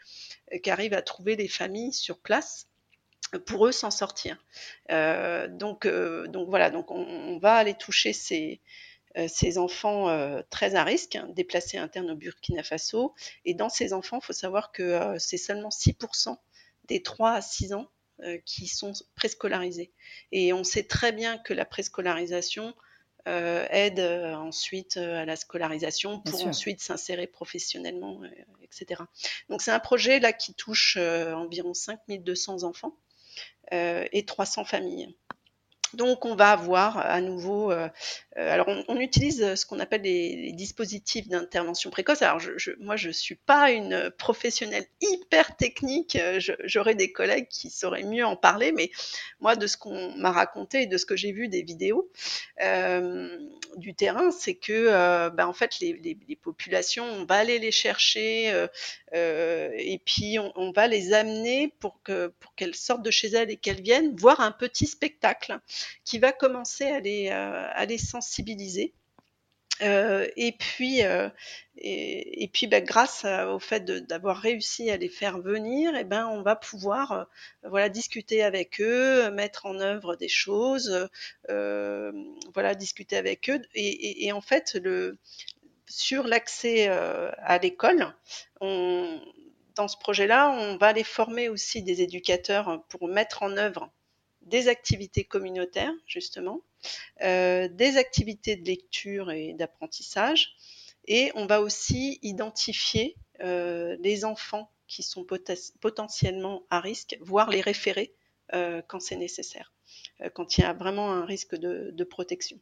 qu'arrivent 0.63 0.95
à 0.95 1.03
trouver 1.03 1.35
les 1.37 1.49
familles 1.49 1.93
sur 1.93 2.19
place 2.19 2.69
pour 3.45 3.67
eux 3.67 3.73
s'en 3.73 3.91
sortir. 3.91 4.45
donc, 4.89 5.87
donc 5.87 6.49
voilà, 6.49 6.71
donc 6.71 6.91
on 6.93 7.39
va 7.39 7.55
aller 7.55 7.75
toucher 7.75 8.13
ces, 8.13 8.61
euh, 8.61 8.96
ces 9.29 9.59
enfants 9.59 10.09
euh, 10.09 10.43
très 10.51 10.75
à 10.75 10.85
risque, 10.85 11.17
hein, 11.17 11.29
déplacés 11.35 11.79
internes 11.79 12.11
au 12.11 12.17
Burkina 12.17 12.63
Faso. 12.63 13.15
Et 13.45 13.55
dans 13.55 13.69
ces 13.69 13.93
enfants, 13.93 14.19
il 14.23 14.27
faut 14.27 14.33
savoir 14.33 14.73
que 14.73 14.83
euh, 14.83 15.19
c'est 15.19 15.39
seulement 15.39 15.71
6% 15.71 16.37
des 16.89 17.03
3 17.03 17.33
à 17.33 17.41
6 17.41 17.73
ans 17.75 17.91
qui 18.47 18.67
sont 18.67 18.95
préscolarisés. 19.15 19.93
Et 20.33 20.55
on 20.55 20.65
sait 20.65 20.85
très 20.85 21.13
bien 21.13 21.37
que 21.37 21.53
la 21.53 21.67
préscolarisation 21.67 22.75
aide 23.27 24.01
ensuite 24.01 24.97
à 24.97 25.27
la 25.27 25.37
scolarisation 25.37 26.21
pour 26.23 26.47
ensuite 26.47 26.81
s'insérer 26.81 27.27
professionnellement, 27.27 28.23
etc. 28.63 29.03
Donc 29.51 29.61
c'est 29.61 29.71
un 29.71 29.81
projet 29.81 30.19
là 30.19 30.33
qui 30.33 30.55
touche 30.55 30.97
environ 30.97 31.75
5200 31.75 32.63
enfants 32.63 32.97
et 33.71 34.25
300 34.25 34.65
familles. 34.65 35.15
Donc 35.95 36.25
on 36.25 36.35
va 36.35 36.51
avoir 36.51 36.99
à 36.99 37.21
nouveau, 37.21 37.71
euh, 37.71 37.89
euh, 38.37 38.53
alors 38.53 38.67
on, 38.89 38.99
utilise 38.99 39.55
ce 39.55 39.67
qu'on 39.67 39.79
appelle 39.79 40.03
les, 40.03 40.53
dispositifs 40.53 41.29
d'intervention 41.29 41.91
précoce. 41.91 42.23
Alors 42.23 42.41
je, 42.41 42.73
moi 42.81 42.97
je 42.97 43.11
suis 43.11 43.37
pas 43.37 43.71
une 43.71 44.11
professionnelle 44.19 44.87
hyper 45.01 45.57
technique, 45.57 46.17
euh, 46.17 46.41
j'aurais 46.65 46.95
des 46.95 47.13
collègues 47.13 47.49
qui 47.49 47.71
sauraient 47.71 48.03
mieux 48.03 48.25
en 48.25 48.37
parler, 48.37 48.73
mais 48.73 48.91
moi 49.41 49.55
de 49.55 49.67
ce 49.67 49.77
qu'on 49.77 50.15
m'a 50.17 50.33
raconté 50.33 50.83
et 50.83 50.87
de 50.87 50.97
ce 50.97 51.07
que 51.07 51.17
j'ai 51.17 51.33
vu 51.33 51.49
des 51.49 51.63
vidéos 51.63 52.11
du 53.77 53.95
terrain, 53.95 54.31
c'est 54.31 54.55
que 54.55 55.29
ben, 55.31 55.47
en 55.47 55.53
fait 55.53 55.79
les, 55.81 56.39
populations, 56.43 57.05
on 57.05 57.25
va 57.25 57.37
aller 57.37 57.59
les 57.59 57.73
chercher 57.73 58.67
et 59.13 60.01
puis 60.05 60.39
on, 60.39 60.73
va 60.73 60.89
les 60.89 61.13
amener 61.13 61.73
pour 61.81 62.01
qu'elles 62.57 62.75
sortent 62.75 63.03
de 63.03 63.11
chez 63.11 63.29
elles 63.29 63.51
et 63.51 63.57
qu'elles 63.57 63.83
viennent 63.83 64.17
voir 64.17 64.41
un 64.41 64.53
petit 64.53 64.87
spectacle 64.87 65.59
qui 66.05 66.19
va 66.19 66.33
commencer 66.33 66.85
à 66.87 67.01
les, 67.01 67.31
euh, 67.31 67.99
sensibiliser. 67.99 68.95
Euh, 69.83 70.27
et 70.37 70.53
puis, 70.53 71.05
euh, 71.05 71.29
et, 71.77 72.49
puis 72.51 72.67
bah, 72.67 72.81
grâce 72.81 73.27
au 73.27 73.59
fait 73.59 73.85
d'avoir 73.85 74.39
réussi 74.39 74.91
à 74.91 74.97
les 74.97 75.11
faire 75.11 75.39
venir, 75.39 75.95
et 75.95 76.01
eh 76.01 76.05
ben, 76.05 76.27
on 76.29 76.41
va 76.41 76.57
pouvoir 76.57 77.27
voilà, 77.63 77.91
discuter 77.91 78.43
avec 78.43 78.81
eux, 78.81 79.31
mettre 79.31 79.67
en 79.67 79.79
œuvre 79.81 80.17
des 80.17 80.29
choses, 80.29 81.09
voilà, 81.49 82.75
discuter 82.75 83.17
avec 83.17 83.51
eux. 83.51 83.61
Et, 83.75 84.33
en 84.33 84.41
fait, 84.41 84.79
sur 85.87 86.27
l'accès 86.27 86.89
à 86.89 87.59
l'école, 87.59 88.15
dans 88.61 89.89
ce 89.89 89.99
projet-là, 89.99 90.51
on 90.51 90.79
va 90.79 90.93
les 90.93 91.05
former 91.05 91.49
aussi 91.51 91.83
des 91.83 92.01
éducateurs 92.03 92.83
pour 92.89 93.09
mettre 93.09 93.43
en 93.43 93.57
œuvre 93.59 93.91
des 94.47 94.69
activités 94.69 95.25
communautaires, 95.25 95.93
justement, 96.07 96.63
euh, 97.23 97.69
des 97.69 97.97
activités 97.97 98.57
de 98.57 98.65
lecture 98.65 99.31
et 99.31 99.53
d'apprentissage. 99.53 100.55
Et 101.07 101.31
on 101.35 101.47
va 101.47 101.61
aussi 101.61 102.19
identifier 102.23 103.17
euh, 103.41 103.97
les 104.01 104.25
enfants 104.25 104.71
qui 104.87 105.03
sont 105.03 105.27
potentiellement 105.81 106.63
à 106.71 106.81
risque, 106.81 107.19
voire 107.21 107.51
les 107.51 107.61
référer 107.61 108.15
euh, 108.55 108.83
quand 108.87 109.01
c'est 109.01 109.17
nécessaire, 109.17 109.73
quand 110.35 110.57
il 110.57 110.61
y 110.61 110.65
a 110.65 110.73
vraiment 110.73 111.13
un 111.13 111.25
risque 111.25 111.57
de, 111.57 112.05
protection. 112.05 112.59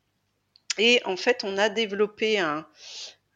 Et 0.78 1.02
en 1.04 1.16
fait, 1.16 1.44
on 1.44 1.58
a 1.58 1.68
développé 1.68 2.38
un, 2.38 2.66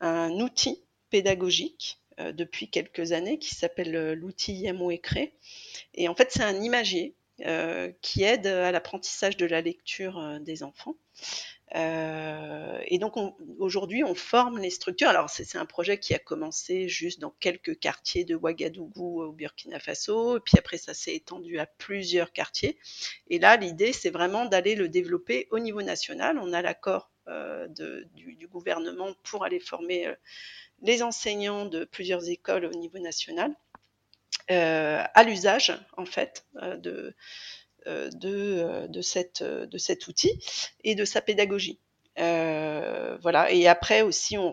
outil 0.00 0.82
pédagogique 1.10 1.98
depuis 2.18 2.68
quelques 2.68 3.12
années 3.12 3.38
qui 3.38 3.54
s'appelle 3.54 4.14
l'outil 4.14 4.54
Yamo 4.54 4.90
Et 4.90 6.08
en 6.08 6.14
fait, 6.14 6.32
c'est 6.32 6.42
un 6.42 6.62
imagier 6.62 7.14
euh, 7.14 7.17
qui 8.02 8.22
aide 8.24 8.46
à 8.46 8.72
l'apprentissage 8.72 9.36
de 9.36 9.46
la 9.46 9.60
lecture 9.60 10.18
euh, 10.18 10.38
des 10.38 10.62
enfants. 10.62 10.96
Euh, 11.74 12.80
et 12.86 12.98
donc 12.98 13.14
aujourd'hui, 13.58 14.02
on 14.02 14.14
forme 14.14 14.58
les 14.58 14.70
structures. 14.70 15.08
Alors 15.08 15.28
c'est 15.28 15.56
un 15.56 15.66
projet 15.66 15.98
qui 15.98 16.14
a 16.14 16.18
commencé 16.18 16.88
juste 16.88 17.20
dans 17.20 17.34
quelques 17.40 17.78
quartiers 17.78 18.24
de 18.24 18.34
Ouagadougou 18.34 19.22
au 19.22 19.32
Burkina 19.32 19.78
Faso, 19.78 20.38
et 20.38 20.40
puis 20.40 20.54
après 20.58 20.78
ça 20.78 20.94
s'est 20.94 21.14
étendu 21.14 21.58
à 21.58 21.66
plusieurs 21.66 22.32
quartiers. 22.32 22.78
Et 23.28 23.38
là, 23.38 23.56
l'idée, 23.56 23.92
c'est 23.92 24.10
vraiment 24.10 24.46
d'aller 24.46 24.74
le 24.74 24.88
développer 24.88 25.46
au 25.50 25.58
niveau 25.58 25.82
national. 25.82 26.38
On 26.38 26.52
a 26.52 26.62
l'accord 26.62 27.10
euh, 27.28 27.68
du, 28.14 28.34
du, 28.34 28.48
gouvernement 28.48 29.12
pour 29.24 29.44
aller 29.44 29.60
former 29.60 30.10
les 30.80 31.02
enseignants 31.02 31.66
de 31.66 31.84
plusieurs 31.84 32.30
écoles 32.30 32.64
au 32.64 32.72
niveau 32.72 32.98
national. 32.98 33.54
Euh, 34.50 35.04
à 35.14 35.24
l'usage 35.24 35.78
en 35.98 36.06
fait 36.06 36.46
euh, 36.62 36.78
de, 36.78 37.14
euh, 37.86 38.08
de, 38.10 38.86
de, 38.88 39.02
cette, 39.02 39.42
de 39.42 39.78
cet 39.78 40.08
outil 40.08 40.42
et 40.84 40.94
de 40.94 41.04
sa 41.04 41.20
pédagogie. 41.20 41.80
voilà. 42.16 43.50
Et 43.50 43.68
après 43.68 44.00
aussi, 44.00 44.38
on, 44.38 44.50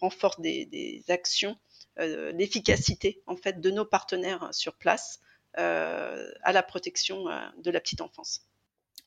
renforce 0.00 0.38
des, 0.40 0.66
des 0.66 1.02
actions, 1.08 1.56
l'efficacité 1.96 3.22
en 3.26 3.36
fait 3.36 3.60
de 3.60 3.70
nos 3.70 3.86
partenaires 3.86 4.50
sur 4.52 4.74
place 4.74 5.20
à 5.54 6.52
la 6.52 6.62
protection 6.62 7.24
de 7.56 7.70
la 7.70 7.80
petite 7.80 8.02
enfance. 8.02 8.42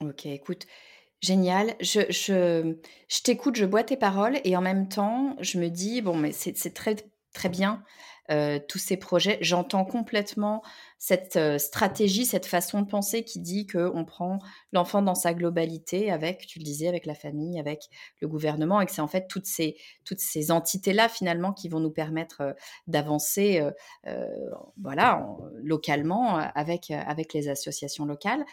Ok, 0.01 0.25
écoute, 0.25 0.65
génial. 1.21 1.75
Je, 1.79 2.01
je, 2.09 2.75
je 3.07 3.21
t'écoute, 3.21 3.55
je 3.55 3.65
bois 3.65 3.83
tes 3.83 3.95
paroles 3.95 4.41
et 4.43 4.57
en 4.57 4.61
même 4.61 4.89
temps, 4.89 5.35
je 5.39 5.59
me 5.59 5.69
dis, 5.69 6.01
bon, 6.01 6.15
mais 6.15 6.31
c'est 6.31 6.73
très, 6.73 6.95
très 7.33 7.49
bien 7.49 7.83
tous 8.69 8.77
ces 8.77 8.95
projets. 8.95 9.37
J'entends 9.41 9.83
complètement 9.83 10.61
cette 10.97 11.37
stratégie, 11.57 12.25
cette 12.25 12.45
façon 12.45 12.81
de 12.81 12.87
penser 12.87 13.25
qui 13.25 13.41
dit 13.41 13.67
qu'on 13.67 14.05
prend 14.05 14.39
l'enfant 14.71 15.01
dans 15.01 15.15
sa 15.15 15.33
globalité 15.33 16.09
avec, 16.09 16.47
tu 16.47 16.59
le 16.59 16.63
disais, 16.63 16.87
avec 16.87 17.05
la 17.05 17.13
famille, 17.13 17.59
avec 17.59 17.89
le 18.21 18.29
gouvernement, 18.29 18.79
et 18.79 18.85
que 18.85 18.93
c'est 18.93 19.01
en 19.01 19.09
fait 19.09 19.27
toutes 19.27 19.47
ces, 19.47 19.75
toutes 20.05 20.21
ces 20.21 20.49
entités-là 20.49 21.09
finalement 21.09 21.51
qui 21.51 21.67
vont 21.67 21.81
nous 21.81 21.91
permettre 21.91 22.55
d'avancer 22.87 23.61
voilà, 24.81 25.27
localement 25.61 26.37
avec, 26.37 26.89
avec 26.91 27.33
les 27.33 27.49
associations 27.49 28.05
locales. 28.05 28.45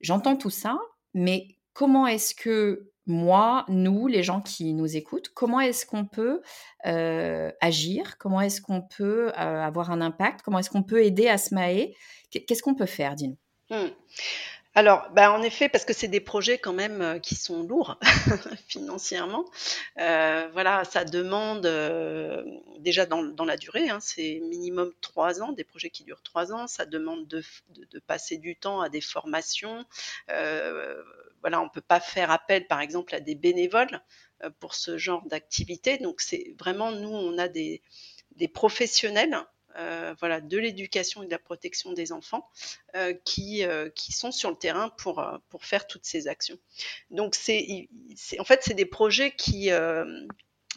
J'entends 0.00 0.34
tout 0.34 0.50
ça, 0.50 0.76
mais 1.14 1.46
comment 1.72 2.08
est-ce 2.08 2.34
que 2.34 2.89
moi, 3.06 3.64
nous, 3.68 4.06
les 4.06 4.22
gens 4.22 4.40
qui 4.40 4.72
nous 4.74 4.96
écoutent, 4.96 5.30
comment 5.34 5.60
est-ce 5.60 5.86
qu'on 5.86 6.04
peut 6.04 6.42
euh, 6.86 7.50
agir? 7.60 8.18
Comment 8.18 8.40
est-ce 8.40 8.60
qu'on 8.60 8.82
peut 8.82 9.28
euh, 9.28 9.32
avoir 9.32 9.90
un 9.90 10.00
impact? 10.00 10.42
Comment 10.42 10.58
est-ce 10.58 10.70
qu'on 10.70 10.82
peut 10.82 11.04
aider 11.04 11.28
Asmae 11.28 11.94
Qu'est-ce 12.30 12.62
qu'on 12.62 12.74
peut 12.74 12.86
faire, 12.86 13.14
dis-nous? 13.14 13.38
Mmh. 13.70 13.90
Alors, 14.76 15.08
bah, 15.10 15.32
en 15.32 15.42
effet, 15.42 15.68
parce 15.68 15.84
que 15.84 15.92
c'est 15.92 16.06
des 16.06 16.20
projets 16.20 16.58
quand 16.58 16.72
même 16.72 17.02
euh, 17.02 17.18
qui 17.18 17.34
sont 17.34 17.64
lourds 17.64 17.98
financièrement. 18.68 19.44
voilà, 19.96 20.84
ça 20.84 21.04
demande 21.04 21.62
déjà 22.78 23.06
dans, 23.06 23.44
la 23.44 23.56
durée, 23.56 23.88
hein, 23.88 23.98
c'est 24.00 24.40
minimum 24.48 24.92
trois 25.00 25.42
ans, 25.42 25.52
des 25.52 25.64
projets 25.64 25.90
qui 25.90 26.04
durent 26.04 26.22
trois 26.22 26.52
ans. 26.52 26.68
Ça 26.68 26.86
demande 26.86 27.26
de, 27.26 27.42
de 27.74 27.98
passer 27.98 28.36
du 28.38 28.56
temps 28.56 28.80
à 28.80 28.88
des 28.88 29.00
formations 29.00 29.84
voilà, 31.40 31.60
on 31.60 31.68
peut 31.68 31.80
pas 31.80 32.00
faire 32.00 32.30
appel, 32.30 32.66
par 32.66 32.80
exemple, 32.80 33.14
à 33.14 33.20
des 33.20 33.34
bénévoles 33.34 34.02
euh, 34.44 34.50
pour 34.60 34.74
ce 34.74 34.98
genre 34.98 35.26
d'activité. 35.26 35.98
Donc, 35.98 36.20
c'est 36.20 36.54
vraiment 36.58 36.92
nous, 36.92 37.10
on 37.10 37.38
a 37.38 37.48
des, 37.48 37.82
professionnels. 38.52 39.36
Euh, 39.76 40.16
voilà, 40.18 40.40
de 40.40 40.58
l'éducation 40.58 41.22
et 41.22 41.26
de 41.26 41.30
la 41.30 41.38
protection 41.38 41.92
des 41.92 42.10
enfants 42.10 42.48
euh, 42.96 43.14
qui, 43.24 43.62
qui 43.94 44.10
sont 44.10 44.32
sur 44.32 44.50
le 44.50 44.56
terrain 44.56 44.88
pour, 44.98 45.24
pour 45.48 45.64
faire 45.64 45.86
toutes 45.86 46.04
ces 46.04 46.26
actions. 46.26 46.58
Donc, 47.12 47.36
c'est, 47.36 47.88
en 48.40 48.44
fait, 48.44 48.62
c'est 48.64 48.74
des 48.74 48.84
projets 48.84 49.30
qui, 49.30 49.70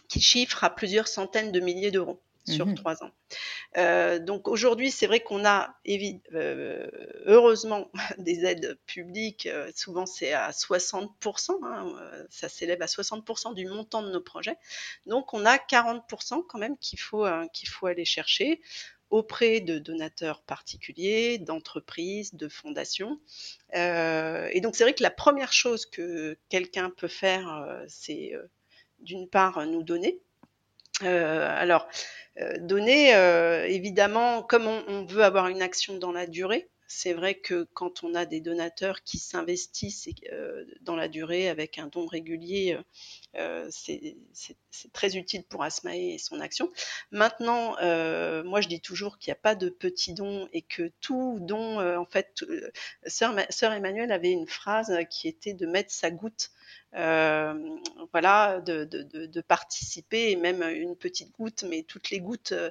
qui 0.09 0.21
chiffrent 0.21 0.63
à 0.63 0.69
plusieurs 0.69 1.07
centaines 1.07 1.51
de 1.51 1.59
milliers 1.59 1.89
d'euros. 1.89 2.21
Sur 2.45 2.65
Mmh 2.65 2.75
trois 2.75 3.03
ans. 3.03 3.11
Euh, 3.77 4.19
donc 4.19 4.47
aujourd'hui, 4.47 4.91
c'est 4.91 5.07
vrai 5.07 5.21
qu'on 5.21 5.45
a 5.45 5.75
euh, 6.33 6.87
heureusement 7.25 7.89
des 8.17 8.45
aides 8.45 8.77
publiques. 8.85 9.45
euh, 9.47 9.71
souvent, 9.75 10.05
c'est 10.05 10.33
à 10.33 10.51
60%. 10.51 11.51
hein, 11.63 11.93
ça 12.29 12.49
s'élève 12.49 12.81
à 12.81 12.87
60% 12.87 13.53
du 13.53 13.65
montant 13.67 14.03
de 14.03 14.11
nos 14.11 14.21
projets. 14.21 14.57
Donc, 15.05 15.33
on 15.33 15.45
a 15.45 15.57
40% 15.57 16.43
quand 16.47 16.59
même 16.59 16.77
qu'il 16.77 16.99
faut, 16.99 17.25
euh, 17.25 17.45
qu'il 17.53 17.69
faut 17.69 17.87
aller 17.87 18.05
chercher 18.05 18.61
auprès 19.09 19.59
de 19.61 19.77
donateurs 19.77 20.41
particuliers, 20.41 21.37
d'entreprises, 21.37 22.33
de 22.33 22.49
fondations. 22.49 23.19
Et 23.73 24.59
donc, 24.61 24.75
c'est 24.75 24.83
vrai 24.83 24.95
que 24.95 25.03
la 25.03 25.11
première 25.11 25.53
chose 25.53 25.85
que 25.85 26.35
quelqu'un 26.49 26.89
peut 26.89 27.07
faire, 27.07 27.83
c'est 27.87 28.33
d'une 28.97 29.29
part 29.29 29.67
nous 29.67 29.83
donner. 29.83 30.19
Euh, 31.01 31.47
alors, 31.49 31.87
euh, 32.39 32.57
donner, 32.59 33.15
euh, 33.15 33.65
évidemment, 33.67 34.43
comme 34.43 34.67
on, 34.67 35.05
veut 35.05 35.23
avoir 35.23 35.47
une 35.47 35.61
action 35.61 35.97
dans 35.97 36.11
la 36.11 36.27
durée, 36.27 36.69
c'est 36.87 37.13
vrai 37.13 37.35
que 37.35 37.67
quand 37.73 38.03
on 38.03 38.13
a 38.13 38.25
des 38.25 38.39
donateurs 38.39 39.01
qui 39.03 39.17
s'investissent 39.17 40.09
dans 40.81 40.95
la 40.95 41.07
durée 41.07 41.49
avec 41.49 41.79
un 41.79 41.87
don 41.87 42.05
régulier, 42.05 42.77
c'est 43.71 44.15
très 44.91 45.17
utile 45.17 45.43
pour 45.43 45.63
Asmae 45.63 46.13
et 46.13 46.17
son 46.19 46.39
action. 46.39 46.69
Maintenant, 47.09 47.71
moi 48.43 48.61
je 48.61 48.67
dis 48.67 48.79
toujours 48.79 49.17
qu'il 49.17 49.31
n'y 49.31 49.37
a 49.37 49.41
pas 49.41 49.55
de 49.55 49.69
petits 49.69 50.13
dons 50.13 50.47
et 50.53 50.61
que 50.61 50.91
tout 51.01 51.39
don, 51.41 51.79
en 51.97 52.05
fait, 52.05 52.45
sœur, 53.07 53.33
sœur 53.49 53.73
Emmanuelle 53.73 54.11
avait 54.11 54.31
une 54.31 54.47
phrase 54.47 54.95
qui 55.09 55.27
était 55.27 55.55
de 55.55 55.65
mettre 55.65 55.91
sa 55.91 56.11
goutte, 56.11 56.51
voilà, 56.93 58.61
de, 58.61 59.41
participer 59.41 60.31
et 60.31 60.35
même 60.35 60.63
une 60.63 60.95
petite 60.95 61.31
goutte, 61.33 61.63
mais 61.63 61.83
toutes 61.83 62.09
les 62.09 62.19
gouttes. 62.19 62.51
euh, 62.53 62.69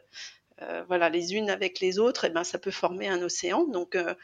euh, 0.62 0.84
voilà, 0.86 1.08
les 1.08 1.34
unes 1.34 1.50
avec 1.50 1.80
les 1.80 1.98
autres, 1.98 2.24
et 2.24 2.30
ben 2.30 2.44
ça 2.44 2.58
peut 2.58 2.70
former 2.70 3.08
un 3.08 3.22
océan. 3.22 3.64
Donc 3.66 3.96
euh, 3.96 4.14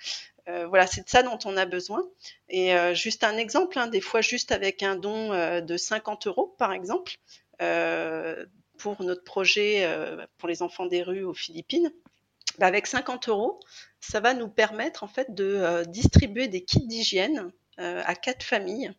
euh, 0.49 0.67
voilà, 0.69 0.87
c'est 0.87 1.03
de 1.05 1.09
ça 1.09 1.23
dont 1.23 1.39
on 1.45 1.57
a 1.57 1.67
besoin. 1.67 2.05
Et 2.49 2.75
euh, 2.75 2.95
juste 2.95 3.25
un 3.25 3.37
exemple, 3.37 3.79
hein, 3.79 3.89
des 3.89 4.01
fois 4.01 4.21
juste 4.21 4.53
avec 4.53 4.83
un 4.83 4.97
don 4.97 5.33
euh, 5.33 5.61
de 5.61 5.77
50 5.77 6.27
euros, 6.27 6.55
par 6.59 6.73
exemple, 6.73 7.17
euh, 7.63 8.47
pour 8.79 9.03
notre 9.03 9.25
projet 9.25 9.85
euh, 9.85 10.25
pour 10.39 10.49
les 10.49 10.63
enfants 10.63 10.87
des 10.87 11.03
rues 11.03 11.25
aux 11.25 11.35
Philippines, 11.35 11.93
bah, 12.59 12.67
avec 12.67 12.87
50 12.87 13.29
euros, 13.29 13.61
ça 14.01 14.21
va 14.21 14.35
nous 14.35 14.49
permettre 14.49 15.05
en 15.05 15.09
fait 15.09 15.35
de 15.35 15.45
euh, 15.45 15.85
distribuer 15.85 16.49
des 16.49 16.65
kits 16.65 16.87
d'hygiène 16.87 17.53
euh, 17.81 18.03
à 18.05 18.15
quatre 18.15 18.45
familles. 18.45 18.93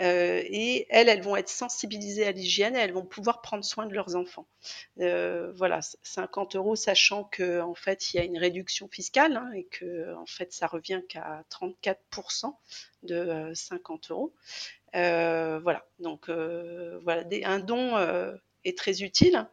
Euh, 0.00 0.42
et 0.46 0.86
elles, 0.88 1.08
elles 1.08 1.22
vont 1.22 1.36
être 1.36 1.50
sensibilisées 1.50 2.26
à 2.26 2.32
l'hygiène 2.32 2.74
et 2.76 2.78
elles 2.78 2.92
vont 2.92 3.04
pouvoir 3.04 3.42
prendre 3.42 3.64
soin 3.64 3.86
de 3.86 3.94
leurs 3.94 4.16
enfants. 4.16 4.46
Euh, 5.00 5.52
voilà, 5.54 5.80
50 6.02 6.56
euros, 6.56 6.76
sachant 6.76 7.24
que 7.24 7.60
en 7.60 7.74
fait 7.74 8.12
il 8.12 8.16
y 8.16 8.20
a 8.20 8.24
une 8.24 8.38
réduction 8.38 8.88
fiscale 8.88 9.36
hein, 9.36 9.50
et 9.54 9.64
que 9.64 10.14
en 10.14 10.26
fait 10.26 10.52
ça 10.52 10.66
revient 10.66 11.02
qu'à 11.08 11.44
34% 11.50 12.54
de 13.02 13.14
euh, 13.14 13.54
50 13.54 14.10
euros. 14.10 14.32
Euh, 14.94 15.58
voilà, 15.62 15.84
donc 15.98 16.28
euh, 16.28 16.98
voilà, 17.02 17.24
un 17.44 17.58
don 17.60 17.96
euh, 17.96 18.34
est 18.64 18.76
très 18.76 19.02
utile. 19.02 19.46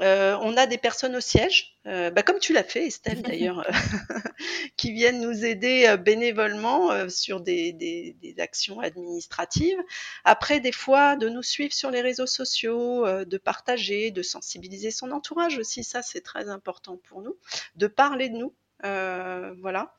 Euh, 0.00 0.36
on 0.40 0.56
a 0.56 0.66
des 0.66 0.78
personnes 0.78 1.16
au 1.16 1.20
siège, 1.20 1.78
euh, 1.86 2.10
bah, 2.10 2.22
comme 2.22 2.38
tu 2.38 2.52
l'as 2.52 2.64
fait, 2.64 2.86
Estelle 2.86 3.22
d'ailleurs, 3.22 3.66
qui 4.76 4.92
viennent 4.92 5.20
nous 5.20 5.44
aider 5.44 5.86
euh, 5.88 5.96
bénévolement 5.96 6.90
euh, 6.92 7.08
sur 7.08 7.40
des, 7.40 8.14
actions 8.38 8.80
administratives. 8.80 9.78
Après, 10.24 10.60
des 10.60 10.72
fois, 10.72 11.16
de 11.16 11.28
nous 11.28 11.42
suivre 11.42 11.72
sur 11.72 11.90
les 11.90 12.00
réseaux 12.00 12.26
sociaux, 12.26 13.06
de 13.24 13.38
partager, 13.38 14.10
de 14.10 14.22
sensibiliser 14.22 14.90
son 14.90 15.10
entourage 15.10 15.58
aussi, 15.58 15.84
ça 15.84 16.02
c'est 16.02 16.22
très 16.22 16.48
important 16.48 16.96
pour 16.96 17.20
nous, 17.20 17.36
de 17.76 17.86
parler 17.86 18.30
de 18.30 18.36
nous, 18.36 18.54
voilà, 18.82 19.94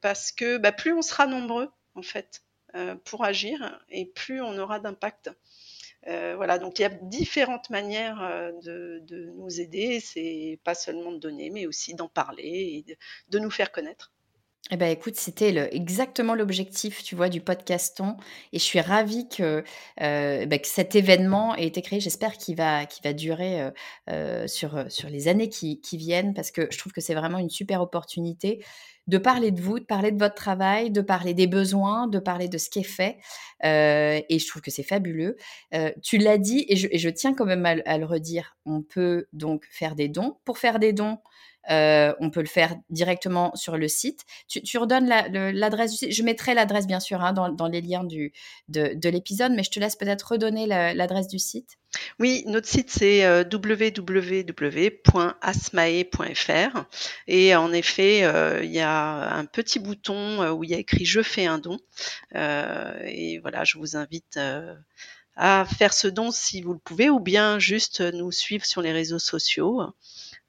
parce 0.00 0.32
que 0.32 0.56
bah, 0.56 0.72
plus 0.72 0.94
on 0.94 1.02
sera 1.02 1.26
nombreux 1.26 1.68
en 1.94 2.02
fait 2.02 2.42
pour 3.04 3.24
agir 3.24 3.80
et 3.90 4.06
plus 4.06 4.40
on 4.40 4.56
aura 4.56 4.80
d'impact. 4.80 5.30
Euh, 6.08 6.34
voilà, 6.36 6.58
donc 6.58 6.78
il 6.78 6.82
y 6.82 6.84
a 6.84 6.88
différentes 6.88 7.70
manières 7.70 8.22
euh, 8.22 8.52
de, 8.62 9.32
nous 9.36 9.60
aider. 9.60 10.00
C'est 10.00 10.60
pas 10.64 10.74
seulement 10.74 11.12
de 11.12 11.18
donner, 11.18 11.50
mais 11.50 11.66
aussi 11.66 11.94
d'en 11.94 12.08
parler 12.08 12.84
et 12.86 12.96
de, 13.28 13.38
nous 13.38 13.50
faire 13.50 13.72
connaître. 13.72 14.12
Eh 14.72 14.76
ben, 14.76 14.90
écoute, 14.90 15.14
c'était 15.14 15.54
exactement 15.72 16.34
l'objectif, 16.34 17.04
tu 17.04 17.14
vois, 17.14 17.28
du 17.28 17.40
podcaston 17.40 18.16
et 18.52 18.58
je 18.58 18.64
suis 18.64 18.80
ravie 18.80 19.28
que, 19.28 19.62
bah, 19.96 20.58
que 20.58 20.66
cet 20.66 20.96
événement 20.96 21.54
ait 21.54 21.66
été 21.66 21.82
créé. 21.82 22.00
J'espère 22.00 22.36
qu'il 22.36 22.56
va 22.56 22.84
va 23.04 23.12
durer, 23.12 23.70
sur, 24.46 24.90
sur 24.90 25.08
les 25.08 25.28
années 25.28 25.48
qui 25.48 25.78
viennent 25.92 26.34
parce 26.34 26.50
que 26.50 26.66
je 26.72 26.78
trouve 26.78 26.92
que 26.92 27.00
c'est 27.00 27.14
vraiment 27.14 27.38
une 27.38 27.50
super 27.50 27.80
opportunité 27.80 28.60
de 29.06 29.18
parler 29.18 29.50
de 29.52 29.60
vous, 29.60 29.78
de 29.78 29.84
parler 29.84 30.10
de 30.12 30.18
votre 30.18 30.34
travail, 30.34 30.90
de 30.90 31.00
parler 31.00 31.34
des 31.34 31.46
besoins, 31.46 32.08
de 32.08 32.18
parler 32.18 32.48
de 32.48 32.58
ce 32.58 32.68
qui 32.70 32.80
est 32.80 32.82
fait, 32.82 33.18
heu 33.64 34.22
et 34.28 34.38
je 34.38 34.46
trouve 34.48 34.62
que 34.62 34.70
c'est 34.70 34.82
fabuleux. 34.82 35.36
Heu, 35.74 35.92
tu 36.02 36.18
l'as 36.18 36.38
dit 36.38 36.64
et 36.68 36.76
je 36.76 37.08
tiens 37.10 37.34
quand 37.34 37.46
même 37.46 37.64
à 37.66 37.98
le 37.98 38.04
redire, 38.04 38.56
on 38.66 38.82
peut 38.82 39.26
donc 39.32 39.64
faire 39.70 39.94
des 39.94 40.08
dons. 40.08 40.36
Pour 40.44 40.58
faire 40.58 40.78
des 40.78 40.92
dons, 40.92 41.18
heu, 41.70 42.14
on 42.20 42.30
peut 42.30 42.40
le 42.40 42.46
faire 42.46 42.74
directement 42.90 43.54
sur 43.54 43.76
le 43.76 43.88
site. 43.88 44.22
Tu 44.48 44.78
redonnes 44.78 45.06
l'adresse 45.08 45.92
du 45.92 45.96
site? 45.98 46.12
Je 46.12 46.22
mettrai 46.22 46.54
l'adresse 46.54 46.86
bien 46.86 47.00
sûr, 47.00 47.22
hein, 47.22 47.32
dans 47.32 47.68
les 47.68 47.80
liens 47.80 48.04
de 48.04 48.30
de 48.68 49.08
l'épisode, 49.08 49.52
mais 49.52 49.62
je 49.62 49.70
te 49.70 49.80
laisse 49.80 49.96
peut-être 49.96 50.32
redonner 50.32 50.66
la 50.66 50.94
l'adresse 50.94 51.28
du 51.28 51.38
site? 51.38 51.76
Oui, 52.18 52.42
notre 52.46 52.66
site 52.68 52.90
c'est, 52.90 53.24
heu, 53.26 53.44
www.asmae.fr 53.50 54.44
et 57.26 57.54
en 57.56 57.72
effet, 57.72 58.18
il 58.64 58.70
y 58.70 58.80
a 58.80 59.34
un 59.36 59.44
petit 59.46 59.78
bouton, 59.78 60.50
où 60.50 60.64
il 60.64 60.70
y 60.70 60.74
a 60.74 60.78
écrit 60.78 61.04
«Je 61.04 61.22
fais 61.22 61.46
un 61.46 61.58
don», 61.58 61.78
et 62.34 63.38
voilà, 63.40 63.64
je 63.64 63.78
vous 63.78 63.96
invite, 63.96 64.38
à 65.36 65.64
faire 65.66 65.92
ce 65.92 66.08
don 66.08 66.30
si 66.30 66.62
vous 66.62 66.72
le 66.74 66.78
pouvez 66.78 67.10
ou 67.10 67.20
bien 67.20 67.58
juste 67.58 68.00
nous 68.00 68.32
suivre 68.32 68.64
sur 68.64 68.82
les 68.82 68.92
réseaux 68.92 69.18
sociaux. 69.18 69.82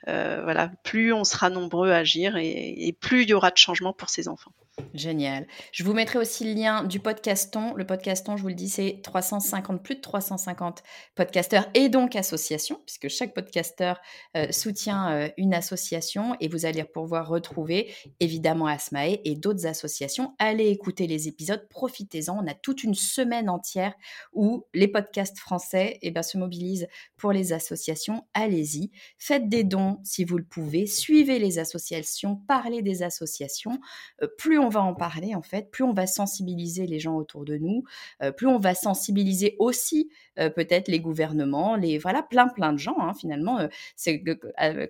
Heu, 0.08 0.42
voilà, 0.44 0.70
plus 0.84 1.14
on 1.14 1.24
sera 1.24 1.50
nombreux 1.50 1.92
à 1.92 1.98
agir 1.98 2.36
et 2.38 2.88
et 2.88 2.94
plus 2.94 3.24
il 3.24 3.30
y 3.30 3.34
aura 3.34 3.52
de 3.52 3.58
changements 3.58 3.94
pour 3.94 4.10
ces 4.10 4.28
enfants. 4.28 4.54
Génial. 4.94 5.48
Je 5.72 5.84
vous 5.84 5.94
mettrai 5.94 6.20
aussi 6.20 6.44
le 6.44 6.54
lien 6.54 6.84
du 6.84 7.00
podcaston. 7.00 7.74
Le 7.74 7.86
podcaston, 7.86 8.38
je 8.38 8.44
vous 8.44 8.50
le 8.50 8.54
dis, 8.54 8.70
c'est 8.70 9.00
350 9.04 9.82
plus 9.82 9.96
de 9.96 10.02
350 10.02 10.84
podcasteurs 11.16 11.68
et 11.74 11.90
donc 11.90 12.16
associations, 12.16 12.80
puisque 12.86 13.08
chaque 13.08 13.34
podcasteur, 13.34 14.00
heu, 14.36 14.52
soutient, 14.52 15.12
heu, 15.16 15.32
une 15.38 15.56
association 15.56 16.36
et 16.40 16.48
vous 16.48 16.68
allez 16.68 16.84
pouvoir 16.84 17.28
retrouver 17.28 17.92
évidemment 18.20 18.68
Asmae 18.68 19.18
et 19.26 19.36
d'autres 19.36 19.66
associations. 19.66 20.36
Allez 20.38 20.68
écouter 20.68 21.08
les 21.08 21.28
épisodes, 21.28 21.68
profitez-en. 21.70 22.38
On 22.44 22.48
a 22.48 22.54
toute 22.54 22.84
une 22.84 22.96
semaine 22.96 23.50
entière 23.50 23.96
où 24.32 24.68
les 24.76 24.88
podcasts 24.88 25.40
français, 25.40 25.98
et 26.04 26.12
ben, 26.12 26.22
se 26.22 26.38
mobilisent 26.38 26.88
pour 27.18 27.32
les 27.32 27.52
associations. 27.52 28.28
Allez-y, 28.36 28.92
faites 29.18 29.50
des 29.50 29.64
dons 29.64 29.98
si 30.04 30.24
vous 30.24 30.38
le 30.38 30.46
pouvez, 30.46 30.86
suivez 30.86 31.40
les 31.40 31.58
associations, 31.58 32.36
parlez 32.48 32.84
des 32.84 33.02
associations. 33.02 33.80
Heu, 34.22 34.32
plus 34.38 34.60
on 34.60 34.67
va 34.70 34.82
en 34.82 34.94
parler 34.94 35.36
en 35.36 35.42
fait, 35.42 35.72
plus 35.72 35.84
on 35.84 35.94
va 35.94 36.08
sensibiliser 36.08 36.88
les 36.88 37.00
gens 37.00 37.16
autour 37.16 37.46
de 37.46 37.58
nous, 37.58 37.84
heu, 38.24 38.32
plus 38.32 38.48
on 38.48 38.58
va 38.60 38.74
sensibiliser 38.76 39.56
aussi, 39.60 40.10
heu, 40.40 40.50
peut-être 40.50 40.88
les 40.88 41.00
gouvernements, 41.00 41.76
les 41.76 41.98
voilà, 41.98 42.24
plein, 42.24 42.48
plein 42.48 42.74
de 42.74 42.78
gens, 42.80 42.98
hein, 43.00 43.14
finalement, 43.14 43.60
heu, 43.62 43.70
c'est 43.96 44.24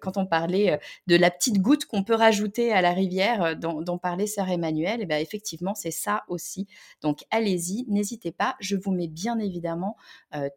quand 0.01 0.17
on 0.17 0.25
parlait, 0.25 0.79
de 1.07 1.15
la 1.15 1.31
petite 1.31 1.59
goutte 1.61 1.85
qu'on 1.85 2.03
peut 2.03 2.15
rajouter 2.15 2.71
à 2.71 2.81
la 2.81 2.91
rivière, 2.91 3.55
dont 3.55 3.97
parlait 3.97 4.27
sœur 4.27 4.49
Emmanuelle 4.49 5.01
et 5.01 5.05
bah, 5.05 5.19
effectivement, 5.19 5.75
c'est 5.75 5.91
ça 5.91 6.23
aussi. 6.27 6.67
Donc 7.01 7.23
allez-y, 7.31 7.85
n'hésitez 7.87 8.31
pas, 8.31 8.55
je 8.59 8.75
vous 8.75 8.91
mets 8.91 9.07
bien 9.07 9.39
évidemment, 9.39 9.95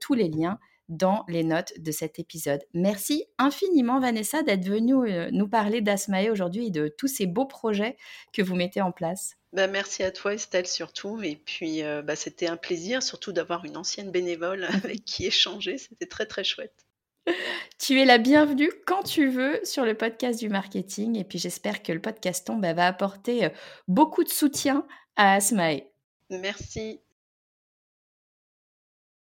tous 0.01 0.15
les 0.15 0.29
liens 0.29 0.59
dans 0.91 1.25
les 1.29 1.45
notes 1.45 1.73
de 1.79 1.93
cet 1.93 2.19
épisode. 2.19 2.61
Merci 2.75 3.25
infiniment 3.39 4.01
Vanessa 4.01 4.43
d'être 4.43 4.65
venue, 4.65 5.09
heu, 5.09 5.31
nous 5.31 5.49
parler 5.49 5.81
d'Asmae 5.81 6.31
aujourd'hui 6.31 6.67
et 6.67 6.71
de 6.71 6.89
tous 6.89 7.07
ces 7.07 7.27
beaux 7.27 7.47
projets 7.47 7.97
que 8.33 8.43
vous 8.43 8.57
mettez 8.57 8.83
en 8.83 8.93
place. 8.93 9.37
Bah, 9.53 9.67
merci 9.67 10.03
à 10.03 10.11
toi 10.11 10.35
Estelle 10.35 10.67
surtout 10.67 11.23
et 11.23 11.37
puis, 11.37 11.83
heu, 11.83 12.03
bah, 12.03 12.17
c'était 12.17 12.49
un 12.49 12.57
plaisir 12.57 13.03
surtout 13.03 13.33
d'avoir 13.33 13.65
une 13.65 13.77
ancienne 13.77 14.11
bénévole 14.11 14.65
avec 14.85 15.05
qui 15.05 15.27
échanger, 15.27 15.79
c'était 15.79 16.07
très, 16.07 16.27
très 16.27 16.45
chouette. 16.45 16.85
Tu 17.79 17.99
es 17.99 18.05
la 18.05 18.19
bienvenue 18.19 18.71
quand 18.87 19.03
tu 19.03 19.29
veux 19.29 19.59
sur 19.65 19.87
le 19.87 19.97
podcast 19.97 20.39
du 20.39 20.51
marketing 20.51 21.17
et 21.17 21.25
puis 21.25 21.39
j'espère 21.39 21.83
que 21.83 21.93
le 21.93 22.01
podcaston, 22.01 22.57
bah, 22.57 22.75
va 22.75 22.87
apporter, 22.87 23.47
heu, 23.47 23.51
beaucoup 23.89 24.23
de 24.23 24.29
soutien 24.29 24.87
à 25.17 25.35
Asmae. 25.35 25.85
Merci. 26.31 27.01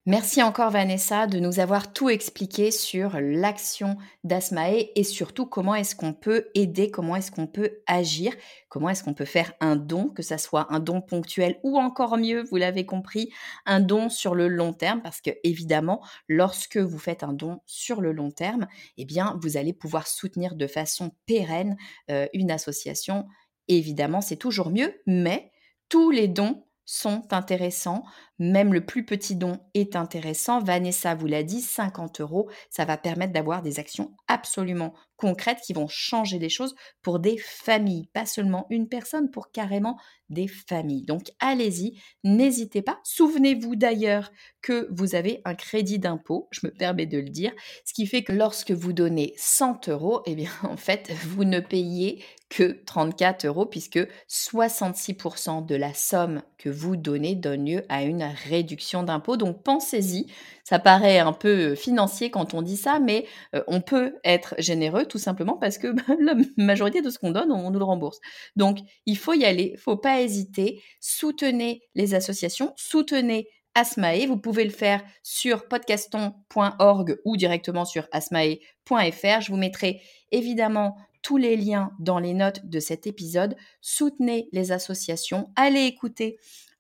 Merci 0.08 0.42
encore 0.42 0.72
Vanessa 0.72 1.28
de 1.28 1.38
nous 1.38 1.60
avoir 1.60 1.92
tout 1.92 2.08
expliqué 2.08 2.72
sur 2.72 3.20
l'action 3.20 3.98
d'Asmae 4.24 4.86
et 4.96 5.04
surtout 5.04 5.46
comment 5.46 5.76
est-ce 5.76 5.98
qu'on 5.98 6.14
peut 6.14 6.48
aider, 6.56 6.90
comment 6.90 7.18
est-ce 7.18 7.30
qu'on 7.30 7.46
peut 7.46 7.80
agir, 7.88 8.34
comment 8.70 8.88
est-ce 8.88 9.04
qu'on 9.04 9.14
peut 9.14 9.26
faire 9.26 9.52
un 9.60 9.76
don, 9.76 10.08
que 10.08 10.24
ça 10.24 10.38
soit 10.38 10.74
un 10.74 10.80
don 10.80 11.02
ponctuel 11.02 11.60
ou 11.62 11.78
encore 11.78 12.18
mieux, 12.18 12.46
vous 12.50 12.56
l'avez 12.56 12.86
compris, 12.86 13.34
un 13.66 13.82
don 13.82 14.08
sur 14.08 14.34
le 14.34 14.48
long 14.48 14.72
terme 14.72 15.02
parce 15.02 15.20
que 15.20 15.32
évidemment, 15.44 16.02
lorsque 16.30 16.78
vous 16.78 17.00
faites 17.00 17.24
un 17.24 17.34
don 17.34 17.60
sur 17.66 18.00
le 18.00 18.14
long 18.14 18.32
terme, 18.32 18.68
eh 18.96 19.04
bien, 19.04 19.38
vous 19.42 19.58
allez 19.58 19.74
pouvoir 19.74 20.08
soutenir 20.08 20.56
de 20.56 20.68
façon 20.68 21.12
pérenne 21.26 21.76
euh, 22.12 22.28
une 22.32 22.50
association. 22.50 23.28
Évidemment, 23.68 24.22
c'est 24.22 24.38
toujours 24.38 24.70
mieux, 24.70 25.02
mais 25.06 25.52
tous 25.90 26.12
les 26.12 26.30
dons 26.30 26.64
sont 26.88 27.22
intéressants. 27.32 28.04
Même 28.40 28.74
le 28.74 28.84
plus 28.84 29.06
petit 29.06 29.36
don 29.36 29.60
est 29.76 29.96
intéressant. 29.96 30.60
Vanessa 30.60 31.14
vous 31.14 31.28
l'a 31.28 31.44
dit, 31.44 31.62
50 31.62 32.22
euros, 32.22 32.50
ça 32.72 32.86
va 32.86 32.98
permettre 32.98 33.34
d'avoir 33.34 33.62
des 33.62 33.80
actions 33.80 34.16
absolument 34.28 34.96
concrètes 35.18 35.60
qui 35.66 35.74
vont 35.74 35.88
changer 35.88 36.40
des 36.40 36.50
choses 36.50 36.76
pour 37.02 37.20
des 37.20 37.38
familles, 37.38 38.08
pas 38.14 38.26
seulement 38.26 38.68
une 38.70 38.88
personne, 38.88 39.30
pour 39.30 39.52
carrément 39.52 39.98
des 40.30 40.48
familles. 40.48 41.06
Donc 41.06 41.32
allez-y, 41.40 42.00
n'hésitez 42.24 42.82
pas. 42.82 43.00
Souvenez-vous 43.04 43.76
d'ailleurs 43.76 44.32
que 44.62 44.88
vous 44.92 45.16
avez 45.16 45.42
un 45.46 45.56
crédit 45.56 46.00
d'impôt, 46.00 46.48
je 46.52 46.66
me 46.66 46.72
permets 46.72 47.06
de 47.06 47.18
le 47.18 47.30
dire, 47.30 47.54
ce 47.86 47.94
qui 47.94 48.06
fait 48.06 48.24
que 48.24 48.34
lorsque 48.34 48.72
vous 48.72 48.94
donnez 48.94 49.34
100 49.38 49.90
euros, 49.90 50.22
eh 50.26 50.36
bien 50.36 50.52
en 50.64 50.78
fait, 50.78 51.12
vous 51.24 51.46
ne 51.46 51.60
payez 51.60 52.24
que 52.50 52.84
34 52.86 53.46
euros 53.46 53.66
puisque 53.66 54.00
66% 54.30 55.66
de 55.66 55.76
la 55.76 55.94
somme 55.94 56.42
que 56.58 56.70
vous 56.70 56.96
donnez 56.96 57.36
donne 57.36 57.66
lieu 57.66 57.84
à 57.90 58.04
une 58.04 58.24
réduction 58.24 59.04
d'impôt. 59.04 59.36
Donc 59.36 59.64
pensez-y, 59.64 60.28
ça 60.64 60.80
paraît 60.80 61.20
un 61.20 61.34
peu 61.34 61.76
financier 61.76 62.30
quand 62.32 62.54
on 62.54 62.62
dit 62.62 62.78
ça, 62.78 63.00
mais 63.00 63.26
on 63.68 63.82
peut 63.82 64.16
être 64.24 64.56
généreux 64.60 65.06
tout 65.08 65.18
simplement 65.18 65.58
parce 65.58 65.78
que 65.78 65.92
bah, 65.92 66.04
la 66.20 66.36
majorité 66.58 67.02
de 67.02 67.10
ce 67.10 67.18
qu'on 67.18 67.32
donne, 67.32 67.52
on 67.52 67.72
nous 67.72 67.80
le 67.80 67.86
rembourse. 67.86 68.20
Donc 68.56 68.80
il 69.06 69.18
faut 69.18 69.34
y 69.34 69.46
aller, 69.46 69.72
il 69.74 69.80
faut 69.80 69.98
pas 69.98 70.22
hésiter, 70.22 70.82
soutenez 71.00 71.82
les 71.96 72.14
associations, 72.14 72.74
soutenez 72.76 73.48
Asmae. 73.76 74.26
Vous 74.28 74.38
pouvez 74.38 74.64
le 74.64 74.72
faire 74.72 75.04
sur 75.22 75.68
podcaston.org 75.68 77.18
ou 77.26 77.38
directement 77.38 77.86
sur 77.86 78.08
asmae.fr. 78.12 79.42
Je 79.42 79.50
vous 79.50 79.58
mettrai 79.58 80.02
évidemment 80.32 80.98
tous 81.22 81.38
les 81.38 81.58
liens 81.58 81.92
dans 82.00 82.20
les 82.20 82.34
notes 82.34 82.66
de 82.66 82.80
cet 82.80 83.06
épisode. 83.06 83.56
Soutenez 83.82 84.50
les 84.52 84.72
associations, 84.72 85.52
allez 85.56 85.84
écouter 85.84 86.38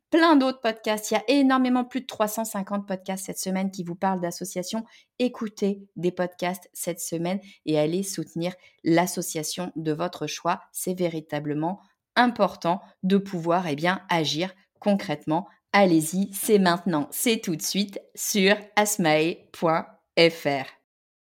plein 0.10 0.36
d'autres 0.36 0.62
podcasts. 0.62 1.12
Il 1.12 1.16
y 1.16 1.18
a 1.18 1.24
énormément 1.28 1.84
plus 1.84 2.02
de 2.02 2.06
350 2.06 2.88
podcasts 2.88 3.26
cette 3.26 3.40
semaine 3.40 3.72
qui 3.72 3.84
vous 3.84 3.96
parlent 3.96 4.22
d'associations. 4.22 4.86
Écoutez 5.20 5.88
des 5.96 6.12
podcasts 6.12 6.70
cette 6.74 7.00
semaine 7.00 7.40
et 7.66 7.80
allez 7.80 8.04
soutenir 8.04 8.54
l'association 8.84 9.72
de 9.76 9.92
votre 9.92 10.28
choix. 10.28 10.62
C'est 10.72 10.98
véritablement 10.98 11.82
important 12.16 12.82
de 13.04 13.18
pouvoir 13.18 13.68
eh 13.68 13.76
bien, 13.76 14.02
agir 14.10 14.54
concrètement. 14.80 15.48
Allez-y, 15.74 16.34
c'est 16.34 16.60
maintenant, 16.60 17.08
c'est 17.12 17.40
tout 17.40 17.56
de 17.56 17.62
suite 17.62 18.00
sur 18.16 18.56
asmae.fr. 18.76 19.58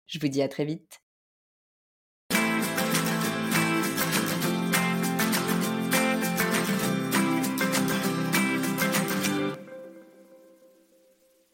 Je 0.06 0.18
vous 0.20 0.28
dis 0.28 0.42
à 0.42 0.48
très 0.48 0.64
vite. 0.64 0.97